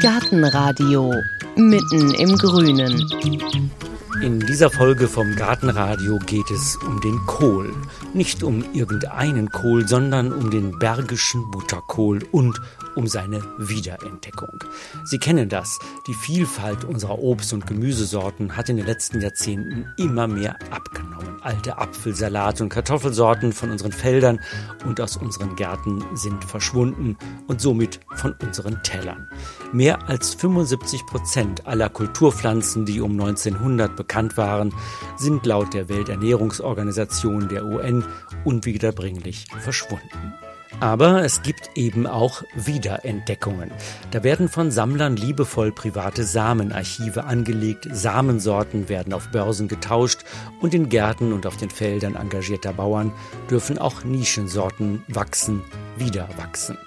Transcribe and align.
Gartenradio 0.00 1.12
mitten 1.56 2.14
im 2.14 2.36
Grünen. 2.36 3.06
In 4.22 4.40
dieser 4.40 4.70
Folge 4.70 5.08
vom 5.08 5.34
Gartenradio 5.36 6.18
geht 6.18 6.50
es 6.50 6.76
um 6.76 7.00
den 7.00 7.18
Kohl. 7.26 7.74
Nicht 8.14 8.42
um 8.42 8.64
irgendeinen 8.72 9.50
Kohl, 9.50 9.86
sondern 9.86 10.32
um 10.32 10.50
den 10.50 10.78
bergischen 10.78 11.50
Butterkohl 11.50 12.20
und 12.32 12.60
um 12.94 13.06
seine 13.06 13.42
Wiederentdeckung. 13.58 14.64
Sie 15.04 15.18
kennen 15.18 15.48
das. 15.48 15.78
Die 16.06 16.14
Vielfalt 16.14 16.84
unserer 16.84 17.18
Obst- 17.18 17.52
und 17.52 17.66
Gemüsesorten 17.66 18.56
hat 18.56 18.68
in 18.68 18.76
den 18.76 18.86
letzten 18.86 19.20
Jahrzehnten 19.20 19.86
immer 19.96 20.26
mehr 20.26 20.56
abgenommen. 20.70 21.40
Alte 21.42 21.78
Apfelsalat- 21.78 22.60
und 22.60 22.68
Kartoffelsorten 22.68 23.52
von 23.52 23.70
unseren 23.70 23.92
Feldern 23.92 24.40
und 24.84 25.00
aus 25.00 25.16
unseren 25.16 25.56
Gärten 25.56 26.04
sind 26.14 26.44
verschwunden 26.44 27.16
und 27.46 27.60
somit 27.60 28.00
von 28.14 28.34
unseren 28.42 28.82
Tellern. 28.82 29.28
Mehr 29.72 30.08
als 30.08 30.34
75 30.34 31.06
Prozent 31.06 31.66
aller 31.66 31.88
Kulturpflanzen, 31.88 32.84
die 32.84 33.00
um 33.00 33.12
1900 33.12 33.96
bekannt 33.96 34.36
waren, 34.36 34.74
sind 35.16 35.46
laut 35.46 35.72
der 35.74 35.88
Welternährungsorganisation 35.88 37.48
der 37.48 37.64
UN 37.64 38.04
unwiederbringlich 38.44 39.46
verschwunden. 39.60 40.34
Aber 40.78 41.24
es 41.24 41.42
gibt 41.42 41.70
eben 41.74 42.06
auch 42.06 42.44
Wiederentdeckungen. 42.54 43.72
Da 44.12 44.22
werden 44.22 44.48
von 44.48 44.70
Sammlern 44.70 45.16
liebevoll 45.16 45.72
private 45.72 46.24
Samenarchive 46.24 47.24
angelegt, 47.24 47.88
Samensorten 47.90 48.88
werden 48.88 49.12
auf 49.12 49.28
Börsen 49.30 49.66
getauscht 49.66 50.20
und 50.60 50.74
in 50.74 50.88
Gärten 50.88 51.32
und 51.32 51.46
auf 51.46 51.56
den 51.56 51.70
Feldern 51.70 52.14
engagierter 52.14 52.72
Bauern 52.72 53.12
dürfen 53.50 53.78
auch 53.78 54.04
Nischensorten 54.04 55.02
wachsen, 55.08 55.62
wieder 55.96 56.28
wachsen. 56.36 56.78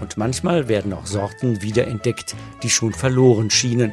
Und 0.00 0.16
manchmal 0.16 0.68
werden 0.68 0.92
auch 0.92 1.06
Sorten 1.06 1.62
wiederentdeckt, 1.62 2.36
die 2.62 2.70
schon 2.70 2.92
verloren 2.92 3.50
schienen. 3.50 3.92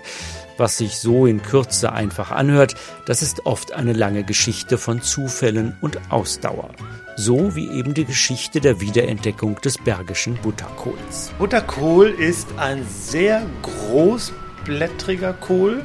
Was 0.57 0.77
sich 0.77 0.97
so 0.97 1.25
in 1.25 1.41
Kürze 1.41 1.93
einfach 1.93 2.31
anhört, 2.31 2.75
das 3.05 3.21
ist 3.21 3.45
oft 3.45 3.73
eine 3.73 3.93
lange 3.93 4.23
Geschichte 4.23 4.77
von 4.77 5.01
Zufällen 5.01 5.75
und 5.81 5.99
Ausdauer 6.09 6.69
so 7.17 7.55
wie 7.55 7.69
eben 7.71 7.95
die 7.95 8.05
Geschichte 8.05 8.61
der 8.61 8.79
Wiederentdeckung 8.79 9.59
des 9.61 9.77
bergischen 9.79 10.35
Butterkohls. 10.35 11.33
Butterkohl 11.39 12.09
ist 12.09 12.47
ein 12.57 12.85
sehr 12.87 13.43
großblättriger 13.63 15.33
Kohl 15.33 15.83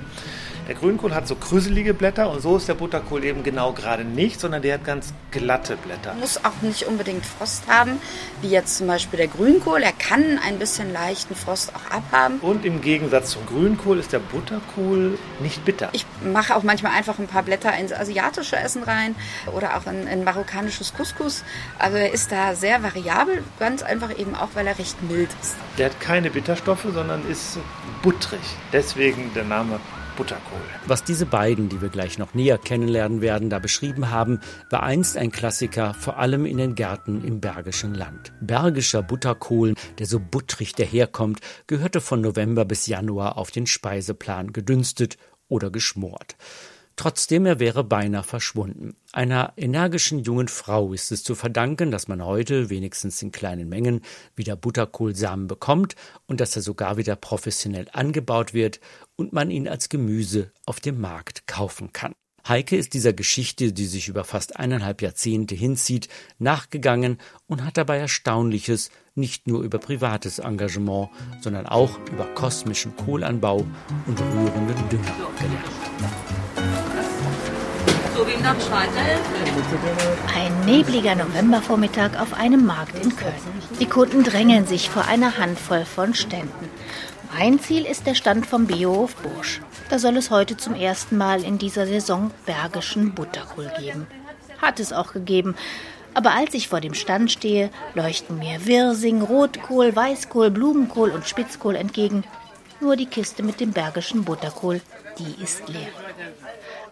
der 0.72 0.80
Grünkohl 0.80 1.14
hat 1.14 1.28
so 1.28 1.34
krüselige 1.34 1.92
Blätter 1.92 2.30
und 2.30 2.40
so 2.40 2.56
ist 2.56 2.66
der 2.66 2.72
Butterkohl 2.72 3.24
eben 3.24 3.42
genau 3.42 3.74
gerade 3.74 4.06
nicht, 4.06 4.40
sondern 4.40 4.62
der 4.62 4.74
hat 4.74 4.84
ganz 4.86 5.12
glatte 5.30 5.76
Blätter. 5.76 6.14
Muss 6.14 6.42
auch 6.46 6.62
nicht 6.62 6.84
unbedingt 6.86 7.26
Frost 7.26 7.64
haben, 7.68 8.00
wie 8.40 8.48
jetzt 8.48 8.78
zum 8.78 8.86
Beispiel 8.86 9.18
der 9.18 9.28
Grünkohl. 9.28 9.82
Er 9.82 9.92
kann 9.92 10.40
ein 10.42 10.58
bisschen 10.58 10.90
leichten 10.90 11.34
Frost 11.34 11.74
auch 11.74 11.94
abhaben. 11.94 12.38
Und 12.38 12.64
im 12.64 12.80
Gegensatz 12.80 13.32
zum 13.32 13.44
Grünkohl 13.44 13.98
ist 13.98 14.14
der 14.14 14.20
Butterkohl 14.20 15.18
nicht 15.40 15.62
bitter. 15.66 15.90
Ich 15.92 16.06
mache 16.24 16.56
auch 16.56 16.62
manchmal 16.62 16.92
einfach 16.92 17.18
ein 17.18 17.26
paar 17.26 17.42
Blätter 17.42 17.76
ins 17.76 17.92
asiatische 17.92 18.56
Essen 18.56 18.82
rein 18.82 19.14
oder 19.54 19.76
auch 19.76 19.86
in, 19.86 20.06
in 20.06 20.24
marokkanisches 20.24 20.94
Couscous. 20.94 21.44
Also 21.78 21.98
er 21.98 22.14
ist 22.14 22.32
da 22.32 22.54
sehr 22.54 22.82
variabel, 22.82 23.44
ganz 23.58 23.82
einfach 23.82 24.18
eben 24.18 24.34
auch, 24.34 24.48
weil 24.54 24.66
er 24.66 24.78
recht 24.78 25.02
mild 25.02 25.28
ist. 25.42 25.54
Der 25.76 25.90
hat 25.90 26.00
keine 26.00 26.30
Bitterstoffe, 26.30 26.86
sondern 26.94 27.30
ist 27.30 27.58
buttrig. 28.00 28.40
Deswegen 28.72 29.34
der 29.34 29.44
Name 29.44 29.78
Butterkohl. 30.16 30.60
Was 30.86 31.04
diese 31.04 31.26
beiden, 31.26 31.68
die 31.68 31.80
wir 31.80 31.88
gleich 31.88 32.18
noch 32.18 32.34
näher 32.34 32.58
kennenlernen 32.58 33.20
werden, 33.20 33.50
da 33.50 33.58
beschrieben 33.58 34.10
haben, 34.10 34.40
war 34.70 34.82
einst 34.82 35.16
ein 35.16 35.32
Klassiker, 35.32 35.94
vor 35.94 36.18
allem 36.18 36.46
in 36.46 36.58
den 36.58 36.74
Gärten 36.74 37.24
im 37.24 37.40
Bergischen 37.40 37.94
Land. 37.94 38.32
Bergischer 38.40 39.02
Butterkohl, 39.02 39.74
der 39.98 40.06
so 40.06 40.20
buttrig 40.20 40.74
daherkommt, 40.74 41.40
gehörte 41.66 42.00
von 42.00 42.20
November 42.20 42.64
bis 42.64 42.86
Januar 42.86 43.38
auf 43.38 43.50
den 43.50 43.66
Speiseplan 43.66 44.52
gedünstet 44.52 45.16
oder 45.48 45.70
geschmort. 45.70 46.36
Trotzdem, 47.02 47.46
er 47.46 47.58
wäre 47.58 47.82
beinahe 47.82 48.22
verschwunden. 48.22 48.94
Einer 49.10 49.54
energischen 49.56 50.20
jungen 50.20 50.46
Frau 50.46 50.92
ist 50.92 51.10
es 51.10 51.24
zu 51.24 51.34
verdanken, 51.34 51.90
dass 51.90 52.06
man 52.06 52.24
heute, 52.24 52.70
wenigstens 52.70 53.20
in 53.22 53.32
kleinen 53.32 53.68
Mengen, 53.68 54.02
wieder 54.36 54.54
Butterkohlsamen 54.54 55.48
bekommt 55.48 55.96
und 56.26 56.40
dass 56.40 56.54
er 56.54 56.62
sogar 56.62 56.98
wieder 56.98 57.16
professionell 57.16 57.88
angebaut 57.90 58.54
wird 58.54 58.78
und 59.16 59.32
man 59.32 59.50
ihn 59.50 59.66
als 59.66 59.88
Gemüse 59.88 60.52
auf 60.64 60.78
dem 60.78 61.00
Markt 61.00 61.48
kaufen 61.48 61.92
kann. 61.92 62.12
Heike 62.46 62.76
ist 62.76 62.94
dieser 62.94 63.12
Geschichte, 63.12 63.72
die 63.72 63.86
sich 63.86 64.06
über 64.06 64.22
fast 64.22 64.54
eineinhalb 64.60 65.02
Jahrzehnte 65.02 65.56
hinzieht, 65.56 66.08
nachgegangen 66.38 67.18
und 67.48 67.64
hat 67.64 67.78
dabei 67.78 67.98
Erstaunliches 67.98 68.92
nicht 69.16 69.48
nur 69.48 69.62
über 69.62 69.80
privates 69.80 70.38
Engagement, 70.38 71.10
sondern 71.40 71.66
auch 71.66 71.98
über 72.12 72.26
kosmischen 72.26 72.94
Kohlanbau 72.94 73.66
und 74.06 74.20
rührenden 74.20 74.88
Dünger 74.88 75.30
gelernt. 75.40 76.51
Ein 80.34 80.64
nebliger 80.66 81.14
Novembervormittag 81.14 82.20
auf 82.20 82.34
einem 82.34 82.66
Markt 82.66 82.96
in 83.02 83.14
Köln. 83.14 83.32
Die 83.78 83.86
Kunden 83.86 84.24
drängeln 84.24 84.66
sich 84.66 84.90
vor 84.90 85.04
einer 85.06 85.38
Handvoll 85.38 85.84
von 85.84 86.12
Ständen. 86.12 86.68
Mein 87.32 87.60
Ziel 87.60 87.86
ist 87.86 88.06
der 88.06 88.16
Stand 88.16 88.46
vom 88.46 88.66
Biohof 88.66 89.14
Bursch. 89.16 89.60
Da 89.90 90.00
soll 90.00 90.16
es 90.16 90.30
heute 90.30 90.56
zum 90.56 90.74
ersten 90.74 91.16
Mal 91.16 91.44
in 91.44 91.58
dieser 91.58 91.86
Saison 91.86 92.32
bergischen 92.44 93.14
Butterkohl 93.14 93.70
geben. 93.78 94.08
Hat 94.60 94.80
es 94.80 94.92
auch 94.92 95.12
gegeben. 95.12 95.54
Aber 96.12 96.34
als 96.34 96.52
ich 96.54 96.66
vor 96.66 96.80
dem 96.80 96.94
Stand 96.94 97.30
stehe, 97.30 97.70
leuchten 97.94 98.38
mir 98.40 98.66
Wirsing, 98.66 99.22
Rotkohl, 99.22 99.94
Weißkohl, 99.94 100.50
Blumenkohl 100.50 101.10
und 101.10 101.28
Spitzkohl 101.28 101.76
entgegen. 101.76 102.24
Nur 102.80 102.96
die 102.96 103.06
Kiste 103.06 103.44
mit 103.44 103.60
dem 103.60 103.70
bergischen 103.70 104.24
Butterkohl, 104.24 104.80
die 105.18 105.42
ist 105.42 105.68
leer. 105.68 105.88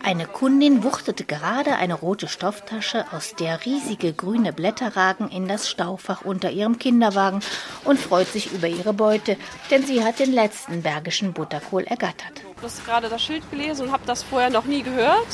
Eine 0.03 0.27
Kundin 0.27 0.83
wuchtete 0.83 1.25
gerade 1.25 1.77
eine 1.77 1.95
rote 1.95 2.27
Stofftasche, 2.27 3.05
aus 3.13 3.35
der 3.35 3.65
riesige 3.67 4.15
grüne 4.15 4.53
Blätter 4.53 4.97
ragen, 4.97 5.29
in 5.29 5.47
das 5.47 5.69
Staufach 5.69 6.23
unter 6.23 6.51
ihrem 6.51 6.79
Kinderwagen 6.79 7.41
und 7.85 8.01
freut 8.01 8.29
sich 8.29 8.51
über 8.51 8.67
ihre 8.67 8.95
Beute, 8.95 9.37
denn 9.71 9.85
sie 9.85 10.03
hat 10.03 10.19
den 10.19 10.33
letzten 10.33 10.83
bergischen 10.83 11.35
Butterkohl 11.35 11.85
ergattert. 11.85 12.43
Ich 12.57 12.63
habe 12.63 12.83
gerade 12.87 13.09
das 13.11 13.23
Schild 13.23 13.49
gelesen 13.51 13.87
und 13.87 13.93
habe 13.93 14.05
das 14.07 14.23
vorher 14.23 14.51
noch 14.51 14.65
nie 14.65 14.83
gehört. 14.83 15.29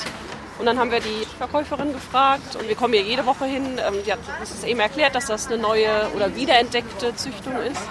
Und 0.59 0.67
dann 0.67 0.79
haben 0.79 0.91
wir 0.91 1.01
die 1.01 1.27
Verkäuferin 1.39 1.93
gefragt 1.93 2.57
und 2.57 2.67
wir 2.67 2.75
kommen 2.75 2.95
hier 2.95 3.03
jede 3.03 3.27
Woche 3.27 3.45
hin. 3.45 3.79
Ähm, 3.79 3.95
die 4.07 4.13
hat 4.13 4.19
uns 4.41 4.65
eben 4.65 4.81
erklärt, 4.81 5.15
dass 5.15 5.27
das 5.27 5.49
eine 5.49 5.59
neue 5.59 6.09
oder 6.15 6.35
wiederentdeckte 6.35 7.15
Züchtung 7.15 7.57
ist. 7.59 7.83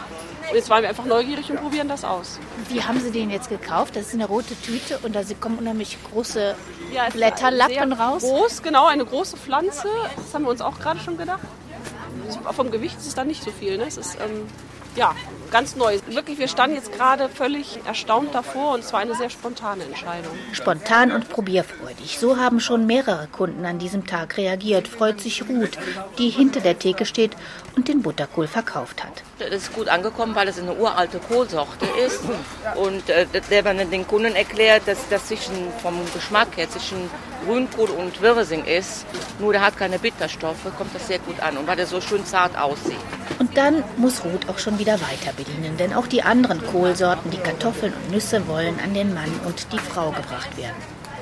Jetzt 0.53 0.69
waren 0.69 0.81
wir 0.81 0.89
einfach 0.89 1.05
neugierig 1.05 1.49
und 1.49 1.61
probieren 1.61 1.87
das 1.87 2.03
aus. 2.03 2.39
Wie 2.69 2.83
haben 2.83 2.99
Sie 2.99 3.11
den 3.11 3.29
jetzt 3.29 3.49
gekauft? 3.49 3.95
Das 3.95 4.07
ist 4.07 4.13
eine 4.13 4.25
rote 4.25 4.59
Tüte 4.61 4.99
und 4.99 5.15
da 5.15 5.21
kommen 5.39 5.57
unheimlich 5.57 5.97
große 6.11 6.55
ja, 6.93 7.09
Blätterlappen 7.09 7.93
raus. 7.93 8.23
Groß, 8.23 8.61
genau, 8.61 8.87
eine 8.87 9.05
große 9.05 9.37
Pflanze. 9.37 9.87
Das 10.15 10.33
haben 10.33 10.43
wir 10.43 10.51
uns 10.51 10.61
auch 10.61 10.79
gerade 10.79 10.99
schon 10.99 11.17
gedacht. 11.17 11.41
Vom 12.55 12.71
Gewicht 12.71 12.97
ist 12.97 13.07
es 13.07 13.15
dann 13.15 13.27
nicht 13.27 13.43
so 13.43 13.51
viel. 13.51 13.77
Ne? 13.77 13.85
Es 13.87 13.97
ist 13.97 14.15
ähm, 14.15 14.47
ja, 14.95 15.13
ganz 15.51 15.75
neu. 15.75 15.97
Wirklich, 16.07 16.39
wir 16.39 16.47
standen 16.47 16.75
jetzt 16.75 16.91
gerade 16.93 17.29
völlig 17.29 17.79
erstaunt 17.85 18.33
davor 18.33 18.73
und 18.73 18.81
es 18.81 18.93
war 18.93 18.99
eine 18.99 19.15
sehr 19.15 19.29
spontane 19.29 19.83
Entscheidung. 19.83 20.31
Spontan 20.51 21.11
und 21.11 21.29
probierfreudig. 21.29 22.17
So 22.19 22.37
haben 22.37 22.59
schon 22.59 22.85
mehrere 22.85 23.27
Kunden 23.27 23.65
an 23.65 23.79
diesem 23.79 24.05
Tag 24.05 24.37
reagiert, 24.37 24.87
freut 24.87 25.21
sich 25.21 25.43
Ruth, 25.47 25.77
die 26.17 26.29
hinter 26.29 26.59
der 26.61 26.79
Theke 26.79 27.05
steht 27.05 27.35
und 27.75 27.87
den 27.87 28.01
Butterkohl 28.01 28.47
verkauft 28.47 29.03
hat. 29.03 29.23
Das 29.39 29.49
ist 29.49 29.73
gut 29.73 29.87
angekommen, 29.89 30.35
weil 30.35 30.47
es 30.47 30.59
eine 30.59 30.73
uralte 30.73 31.19
Kohlsorte 31.19 31.85
ist 32.05 32.21
und 32.75 33.09
äh, 33.09 33.25
der 33.49 33.63
man 33.63 33.89
den 33.89 34.07
Kunden 34.07 34.35
erklärt, 34.35 34.83
dass 34.85 35.07
das 35.09 35.27
zwischen, 35.27 35.53
vom 35.81 35.99
Geschmack 36.13 36.55
her 36.55 36.69
zwischen 36.69 37.09
Grünkohl 37.45 37.89
und 37.89 38.21
Wirsing 38.21 38.63
ist, 38.65 39.05
nur 39.39 39.53
der 39.53 39.61
hat 39.61 39.77
keine 39.77 39.99
Bitterstoffe, 39.99 40.65
kommt 40.77 40.95
das 40.95 41.07
sehr 41.07 41.19
gut 41.19 41.39
an 41.41 41.57
und 41.57 41.67
weil 41.67 41.77
er 41.79 41.85
so 41.85 42.01
schön 42.01 42.25
zart 42.25 42.57
aussieht. 42.57 42.95
Und 43.39 43.57
dann 43.57 43.83
muss 43.97 44.23
Ruth 44.23 44.47
auch 44.49 44.59
schon 44.59 44.79
wieder 44.79 44.93
weiter 44.93 45.33
bedienen, 45.35 45.77
denn 45.77 45.93
auch 45.93 46.07
die 46.07 46.23
anderen 46.23 46.65
Kohlsorten, 46.65 47.31
die 47.31 47.37
Kartoffeln 47.37 47.93
und 47.93 48.11
Nüsse, 48.11 48.47
wollen 48.47 48.79
an 48.83 48.93
den 48.93 49.13
Mann 49.13 49.31
und 49.45 49.71
die 49.71 49.79
Frau 49.79 50.11
gebracht 50.11 50.57
werden. 50.57 50.75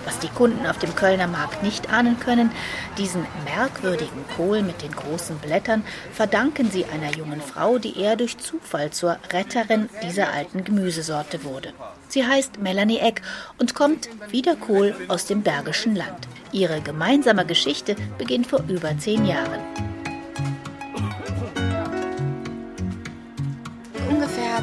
Was 0.06 0.19
die 0.19 0.27
Kunden 0.27 0.65
auf 0.65 0.77
dem 0.77 0.95
Kölner 0.95 1.27
Markt 1.27 1.63
nicht 1.63 1.92
ahnen 1.92 2.19
können, 2.19 2.51
diesen 2.98 3.25
merkwürdigen 3.45 4.25
Kohl 4.36 4.62
mit 4.62 4.81
den 4.81 4.92
großen 4.92 5.38
Blättern 5.38 5.83
verdanken 6.12 6.69
sie 6.71 6.86
einer 6.86 7.15
jungen 7.15 7.42
Frau, 7.42 7.77
die 7.77 7.98
eher 7.98 8.15
durch 8.15 8.38
Zufall 8.38 8.92
zur 8.92 9.18
Retterin 9.31 9.89
dieser 10.06 10.33
alten 10.33 10.63
Gemüsesorte 10.63 11.44
wurde. 11.44 11.74
Sie 12.09 12.25
heißt 12.25 12.59
Melanie 12.59 13.00
Eck 13.00 13.21
und 13.57 13.75
kommt 13.75 14.09
wie 14.30 14.42
der 14.42 14.56
Kohl 14.56 14.95
aus 15.07 15.25
dem 15.25 15.42
Bergischen 15.42 15.95
Land. 15.95 16.27
Ihre 16.51 16.81
gemeinsame 16.81 17.45
Geschichte 17.45 17.95
beginnt 18.18 18.48
vor 18.48 18.63
über 18.68 18.98
zehn 18.98 19.25
Jahren. 19.25 19.93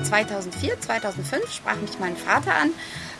Ungefähr 0.00 0.26
2004, 0.26 0.80
2005 0.80 1.52
sprach 1.52 1.76
mich 1.76 1.98
mein 1.98 2.16
Vater 2.16 2.54
an, 2.54 2.70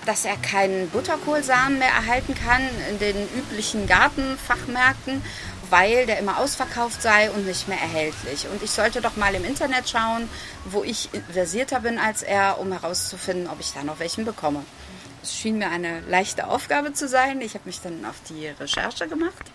dass 0.07 0.25
er 0.25 0.37
keinen 0.39 0.89
Butterkohlsamen 0.89 1.79
mehr 1.79 1.91
erhalten 1.91 2.35
kann 2.35 2.63
in 2.89 2.99
den 2.99 3.17
üblichen 3.37 3.87
Gartenfachmärkten, 3.87 5.23
weil 5.69 6.07
der 6.07 6.19
immer 6.19 6.39
ausverkauft 6.39 7.03
sei 7.03 7.31
und 7.31 7.45
nicht 7.45 7.69
mehr 7.69 7.79
erhältlich. 7.79 8.47
Und 8.51 8.63
ich 8.63 8.71
sollte 8.71 9.03
doch 9.03 9.17
mal 9.17 9.35
im 9.35 9.45
Internet 9.45 9.91
schauen, 9.91 10.29
wo 10.65 10.83
ich 10.83 11.11
versierter 11.31 11.81
bin 11.81 11.99
als 11.99 12.23
er, 12.23 12.59
um 12.59 12.73
herauszufinden, 12.73 13.49
ob 13.49 13.61
ich 13.61 13.75
da 13.75 13.85
noch 13.85 13.99
welchen 13.99 14.25
bekomme. 14.25 14.65
Es 15.23 15.35
schien 15.35 15.59
mir 15.59 15.69
eine 15.69 16.01
leichte 16.09 16.49
Aufgabe 16.49 16.95
zu 16.95 17.09
sein. 17.09 17.43
Ich 17.43 17.53
habe 17.53 17.67
mich 17.67 17.83
dann 17.83 18.07
auf 18.07 18.17
die 18.31 18.47
Recherche 18.49 19.07
gemacht 19.07 19.53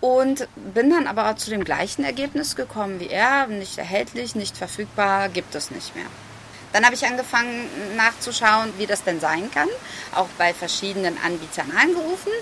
und 0.00 0.48
bin 0.74 0.90
dann 0.90 1.06
aber 1.06 1.36
zu 1.36 1.50
dem 1.50 1.62
gleichen 1.62 2.04
Ergebnis 2.04 2.56
gekommen 2.56 2.98
wie 2.98 3.08
er. 3.08 3.46
Nicht 3.46 3.78
erhältlich, 3.78 4.34
nicht 4.34 4.56
verfügbar, 4.56 5.28
gibt 5.28 5.54
es 5.54 5.70
nicht 5.70 5.94
mehr. 5.94 6.06
Dann 6.72 6.84
habe 6.84 6.94
ich 6.94 7.06
angefangen 7.06 7.96
nachzuschauen, 7.96 8.72
wie 8.78 8.86
das 8.86 9.04
denn 9.04 9.20
sein 9.20 9.50
kann, 9.50 9.68
auch 10.14 10.28
bei 10.38 10.52
verschiedenen 10.52 11.16
Anbietern 11.24 11.72
angerufen 11.76 12.32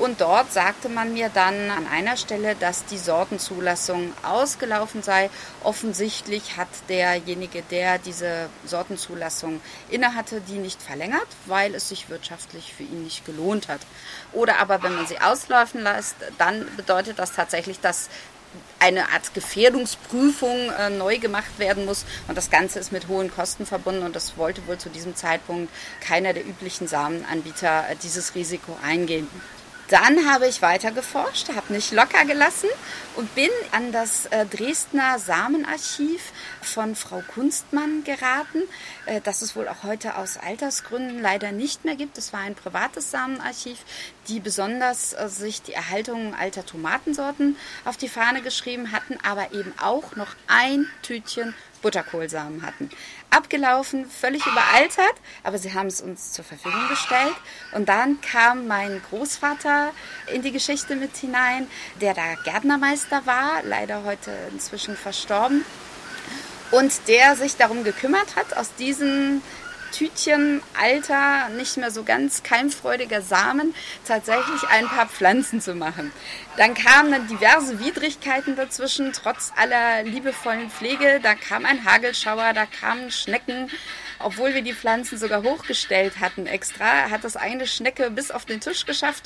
und 0.00 0.22
dort 0.22 0.50
sagte 0.50 0.88
man 0.88 1.12
mir 1.12 1.28
dann 1.28 1.70
an 1.70 1.86
einer 1.86 2.16
Stelle, 2.16 2.56
dass 2.56 2.86
die 2.86 2.96
Sortenzulassung 2.96 4.14
ausgelaufen 4.22 5.02
sei. 5.02 5.28
Offensichtlich 5.62 6.56
hat 6.56 6.68
derjenige, 6.88 7.60
der 7.70 7.98
diese 7.98 8.48
Sortenzulassung 8.64 9.60
innehatte, 9.90 10.40
die 10.40 10.54
nicht 10.54 10.80
verlängert, 10.80 11.26
weil 11.44 11.74
es 11.74 11.90
sich 11.90 12.08
wirtschaftlich 12.08 12.72
für 12.72 12.84
ihn 12.84 13.04
nicht 13.04 13.26
gelohnt 13.26 13.68
hat. 13.68 13.82
Oder 14.32 14.58
aber 14.58 14.82
wenn 14.82 14.94
man 14.94 15.06
sie 15.06 15.20
auslaufen 15.20 15.82
lässt, 15.82 16.16
dann 16.38 16.66
bedeutet 16.76 17.18
das 17.18 17.32
tatsächlich, 17.32 17.80
dass 17.80 18.08
eine 18.78 19.10
Art 19.10 19.34
Gefährdungsprüfung 19.34 20.70
äh, 20.70 20.90
neu 20.90 21.18
gemacht 21.18 21.58
werden 21.58 21.84
muss. 21.84 22.04
Und 22.28 22.36
das 22.36 22.50
Ganze 22.50 22.78
ist 22.78 22.92
mit 22.92 23.08
hohen 23.08 23.30
Kosten 23.30 23.66
verbunden 23.66 24.02
und 24.02 24.16
das 24.16 24.36
wollte 24.36 24.66
wohl 24.66 24.78
zu 24.78 24.88
diesem 24.88 25.14
Zeitpunkt 25.14 25.72
keiner 26.00 26.32
der 26.32 26.46
üblichen 26.46 26.88
Samenanbieter 26.88 27.90
äh, 27.90 27.96
dieses 28.02 28.34
Risiko 28.34 28.76
eingehen. 28.82 29.28
Dann 29.90 30.30
habe 30.32 30.46
ich 30.46 30.62
weiter 30.62 30.92
geforscht, 30.92 31.48
habe 31.48 31.72
nicht 31.72 31.90
locker 31.90 32.24
gelassen 32.24 32.68
und 33.16 33.34
bin 33.34 33.50
an 33.72 33.90
das 33.90 34.26
äh, 34.26 34.46
Dresdner 34.46 35.18
Samenarchiv 35.18 36.30
von 36.62 36.94
Frau 36.94 37.24
Kunstmann 37.26 38.04
geraten, 38.04 38.62
äh, 39.06 39.20
das 39.20 39.42
es 39.42 39.56
wohl 39.56 39.66
auch 39.66 39.82
heute 39.82 40.16
aus 40.16 40.36
Altersgründen 40.36 41.20
leider 41.20 41.50
nicht 41.50 41.84
mehr 41.84 41.96
gibt. 41.96 42.18
Es 42.18 42.32
war 42.32 42.38
ein 42.38 42.54
privates 42.54 43.10
Samenarchiv, 43.10 43.78
die 44.28 44.38
besonders 44.38 45.12
äh, 45.12 45.28
sich 45.28 45.60
die 45.60 45.72
Erhaltung 45.72 46.36
alter 46.36 46.64
Tomatensorten 46.64 47.56
auf 47.84 47.96
die 47.96 48.08
Fahne 48.08 48.42
geschrieben 48.42 48.92
hatten, 48.92 49.18
aber 49.28 49.52
eben 49.52 49.74
auch 49.82 50.14
noch 50.14 50.36
ein 50.46 50.86
Tütchen 51.02 51.52
Butterkohlsamen 51.82 52.62
hatten. 52.62 52.90
Abgelaufen, 53.30 54.08
völlig 54.08 54.44
überaltert, 54.46 55.14
aber 55.42 55.58
sie 55.58 55.72
haben 55.74 55.86
es 55.86 56.00
uns 56.00 56.32
zur 56.32 56.44
Verfügung 56.44 56.88
gestellt. 56.88 57.34
Und 57.72 57.88
dann 57.88 58.20
kam 58.20 58.66
mein 58.66 59.00
Großvater 59.10 59.90
in 60.32 60.42
die 60.42 60.52
Geschichte 60.52 60.96
mit 60.96 61.16
hinein, 61.16 61.66
der 62.00 62.14
da 62.14 62.34
Gärtnermeister 62.44 63.26
war, 63.26 63.62
leider 63.64 64.04
heute 64.04 64.32
inzwischen 64.52 64.96
verstorben. 64.96 65.64
Und 66.70 67.08
der 67.08 67.34
sich 67.34 67.56
darum 67.56 67.82
gekümmert 67.82 68.36
hat, 68.36 68.56
aus 68.56 68.74
diesen 68.76 69.42
Tütchen 69.92 70.62
alter, 70.78 71.48
nicht 71.50 71.76
mehr 71.76 71.90
so 71.90 72.04
ganz 72.04 72.42
keimfreudiger 72.42 73.22
Samen 73.22 73.74
tatsächlich 74.06 74.66
ein 74.68 74.86
paar 74.86 75.06
Pflanzen 75.06 75.60
zu 75.60 75.74
machen. 75.74 76.12
Dann 76.56 76.74
kamen 76.74 77.12
dann 77.12 77.28
diverse 77.28 77.78
Widrigkeiten 77.78 78.56
dazwischen, 78.56 79.12
trotz 79.12 79.52
aller 79.56 80.02
liebevollen 80.02 80.70
Pflege. 80.70 81.20
Da 81.22 81.34
kam 81.34 81.64
ein 81.64 81.84
Hagelschauer, 81.84 82.52
da 82.52 82.66
kamen 82.66 83.10
Schnecken, 83.10 83.70
obwohl 84.22 84.54
wir 84.54 84.62
die 84.62 84.74
Pflanzen 84.74 85.18
sogar 85.18 85.42
hochgestellt 85.42 86.20
hatten 86.20 86.46
extra, 86.46 87.10
hat 87.10 87.24
das 87.24 87.36
eine 87.36 87.66
Schnecke 87.66 88.10
bis 88.10 88.30
auf 88.30 88.44
den 88.44 88.60
Tisch 88.60 88.86
geschafft 88.86 89.24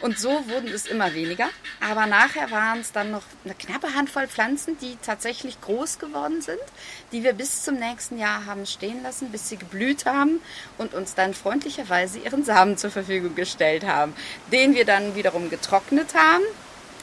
und 0.00 0.18
so 0.18 0.48
wurden 0.48 0.68
es 0.68 0.86
immer 0.86 1.14
weniger. 1.14 1.48
Aber 1.80 2.06
nachher 2.06 2.50
waren 2.50 2.80
es 2.80 2.92
dann 2.92 3.10
noch 3.10 3.22
eine 3.44 3.54
knappe 3.54 3.94
Handvoll 3.94 4.28
Pflanzen, 4.28 4.78
die 4.78 4.96
tatsächlich 5.04 5.60
groß 5.60 5.98
geworden 5.98 6.42
sind, 6.42 6.60
die 7.12 7.24
wir 7.24 7.32
bis 7.32 7.62
zum 7.62 7.76
nächsten 7.76 8.18
Jahr 8.18 8.46
haben 8.46 8.66
stehen 8.66 9.02
lassen, 9.02 9.32
bis 9.32 9.48
sie 9.48 9.56
geblüht 9.56 10.06
haben 10.06 10.40
und 10.78 10.94
uns 10.94 11.14
dann 11.14 11.34
freundlicherweise 11.34 12.18
ihren 12.18 12.44
Samen 12.44 12.76
zur 12.76 12.90
Verfügung 12.90 13.34
gestellt 13.34 13.84
haben, 13.84 14.14
den 14.52 14.74
wir 14.74 14.84
dann 14.84 15.16
wiederum 15.16 15.50
getrocknet 15.50 16.14
haben. 16.14 16.44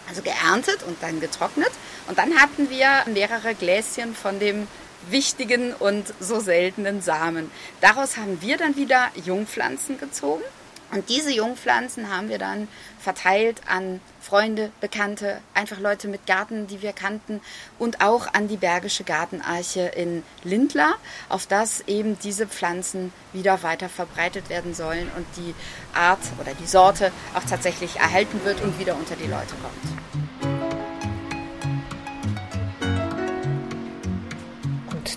Also 0.10 0.22
geerntet 0.22 0.84
und 0.84 1.02
dann 1.02 1.22
getrocknet. 1.22 1.72
Und 2.08 2.18
dann 2.18 2.36
hatten 2.36 2.70
wir 2.70 3.04
mehrere 3.06 3.56
Gläschen 3.56 4.14
von 4.14 4.38
dem 4.38 4.68
wichtigen 5.10 5.74
und 5.74 6.14
so 6.20 6.40
seltenen 6.40 7.02
Samen. 7.02 7.52
Daraus 7.82 8.18
haben 8.18 8.42
wir 8.42 8.58
dann 8.58 8.76
wieder 8.76 9.10
Jungpflanzen 9.24 10.00
gezogen. 10.00 10.44
Und 10.92 11.10
diese 11.10 11.32
Jungpflanzen 11.32 12.16
haben 12.16 12.30
wir 12.30 12.38
dann 12.38 12.68
verteilt 13.00 13.62
an 13.68 14.00
Freunde, 14.22 14.72
Bekannte, 14.80 15.40
einfach 15.56 15.80
Leute 15.80 16.08
mit 16.08 16.28
Garten, 16.28 16.68
die 16.68 16.84
wir 16.84 16.94
kannten 16.94 17.42
und 17.80 18.02
auch 18.02 18.32
an 18.34 18.48
die 18.48 18.58
Bergische 18.58 19.04
Gartenarche 19.04 19.82
in 19.96 20.24
Lindlar, 20.44 20.96
auf 21.30 21.48
das 21.48 21.82
eben 21.88 22.20
diese 22.20 22.48
Pflanzen 22.48 23.12
wieder 23.34 23.64
weiter 23.64 23.90
verbreitet 23.90 24.50
werden 24.50 24.76
sollen 24.76 25.10
und 25.18 25.26
die 25.36 25.56
Art 25.96 26.22
oder 26.40 26.54
die 26.54 26.68
Sorte 26.68 27.12
auch 27.34 27.44
tatsächlich 27.44 27.98
erhalten 27.98 28.42
wird 28.44 28.62
und 28.62 28.80
wieder 28.80 28.96
unter 28.96 29.16
die 29.16 29.28
Leute 29.28 29.56
kommt. 29.62 30.33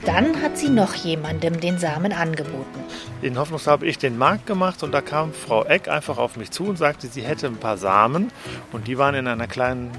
Dann 0.05 0.43
hat 0.43 0.59
sie 0.59 0.69
noch 0.69 0.95
jemandem 0.95 1.61
den 1.61 1.79
Samen 1.79 2.13
angeboten. 2.13 2.81
In 3.23 3.39
Hoffnungslos 3.39 3.71
habe 3.71 3.87
ich 3.87 3.99
den 3.99 4.19
Markt 4.19 4.47
gemacht 4.47 4.83
und 4.83 4.93
da 4.93 5.01
kam 5.01 5.33
Frau 5.33 5.65
Eck 5.65 5.89
einfach 5.89 6.19
auf 6.19 6.37
mich 6.37 6.51
zu 6.51 6.65
und 6.65 6.77
sagte, 6.77 7.07
sie 7.07 7.23
hätte 7.23 7.47
ein 7.47 7.57
paar 7.57 7.79
Samen 7.79 8.31
und 8.73 8.87
die 8.87 8.99
waren 8.99 9.15
in 9.15 9.27
einer 9.27 9.47
kleinen 9.47 9.91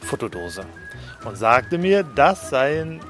Fotodose 0.00 0.64
und 1.24 1.36
sagte 1.36 1.78
mir, 1.78 2.02
das 2.02 2.50
seien 2.50 3.00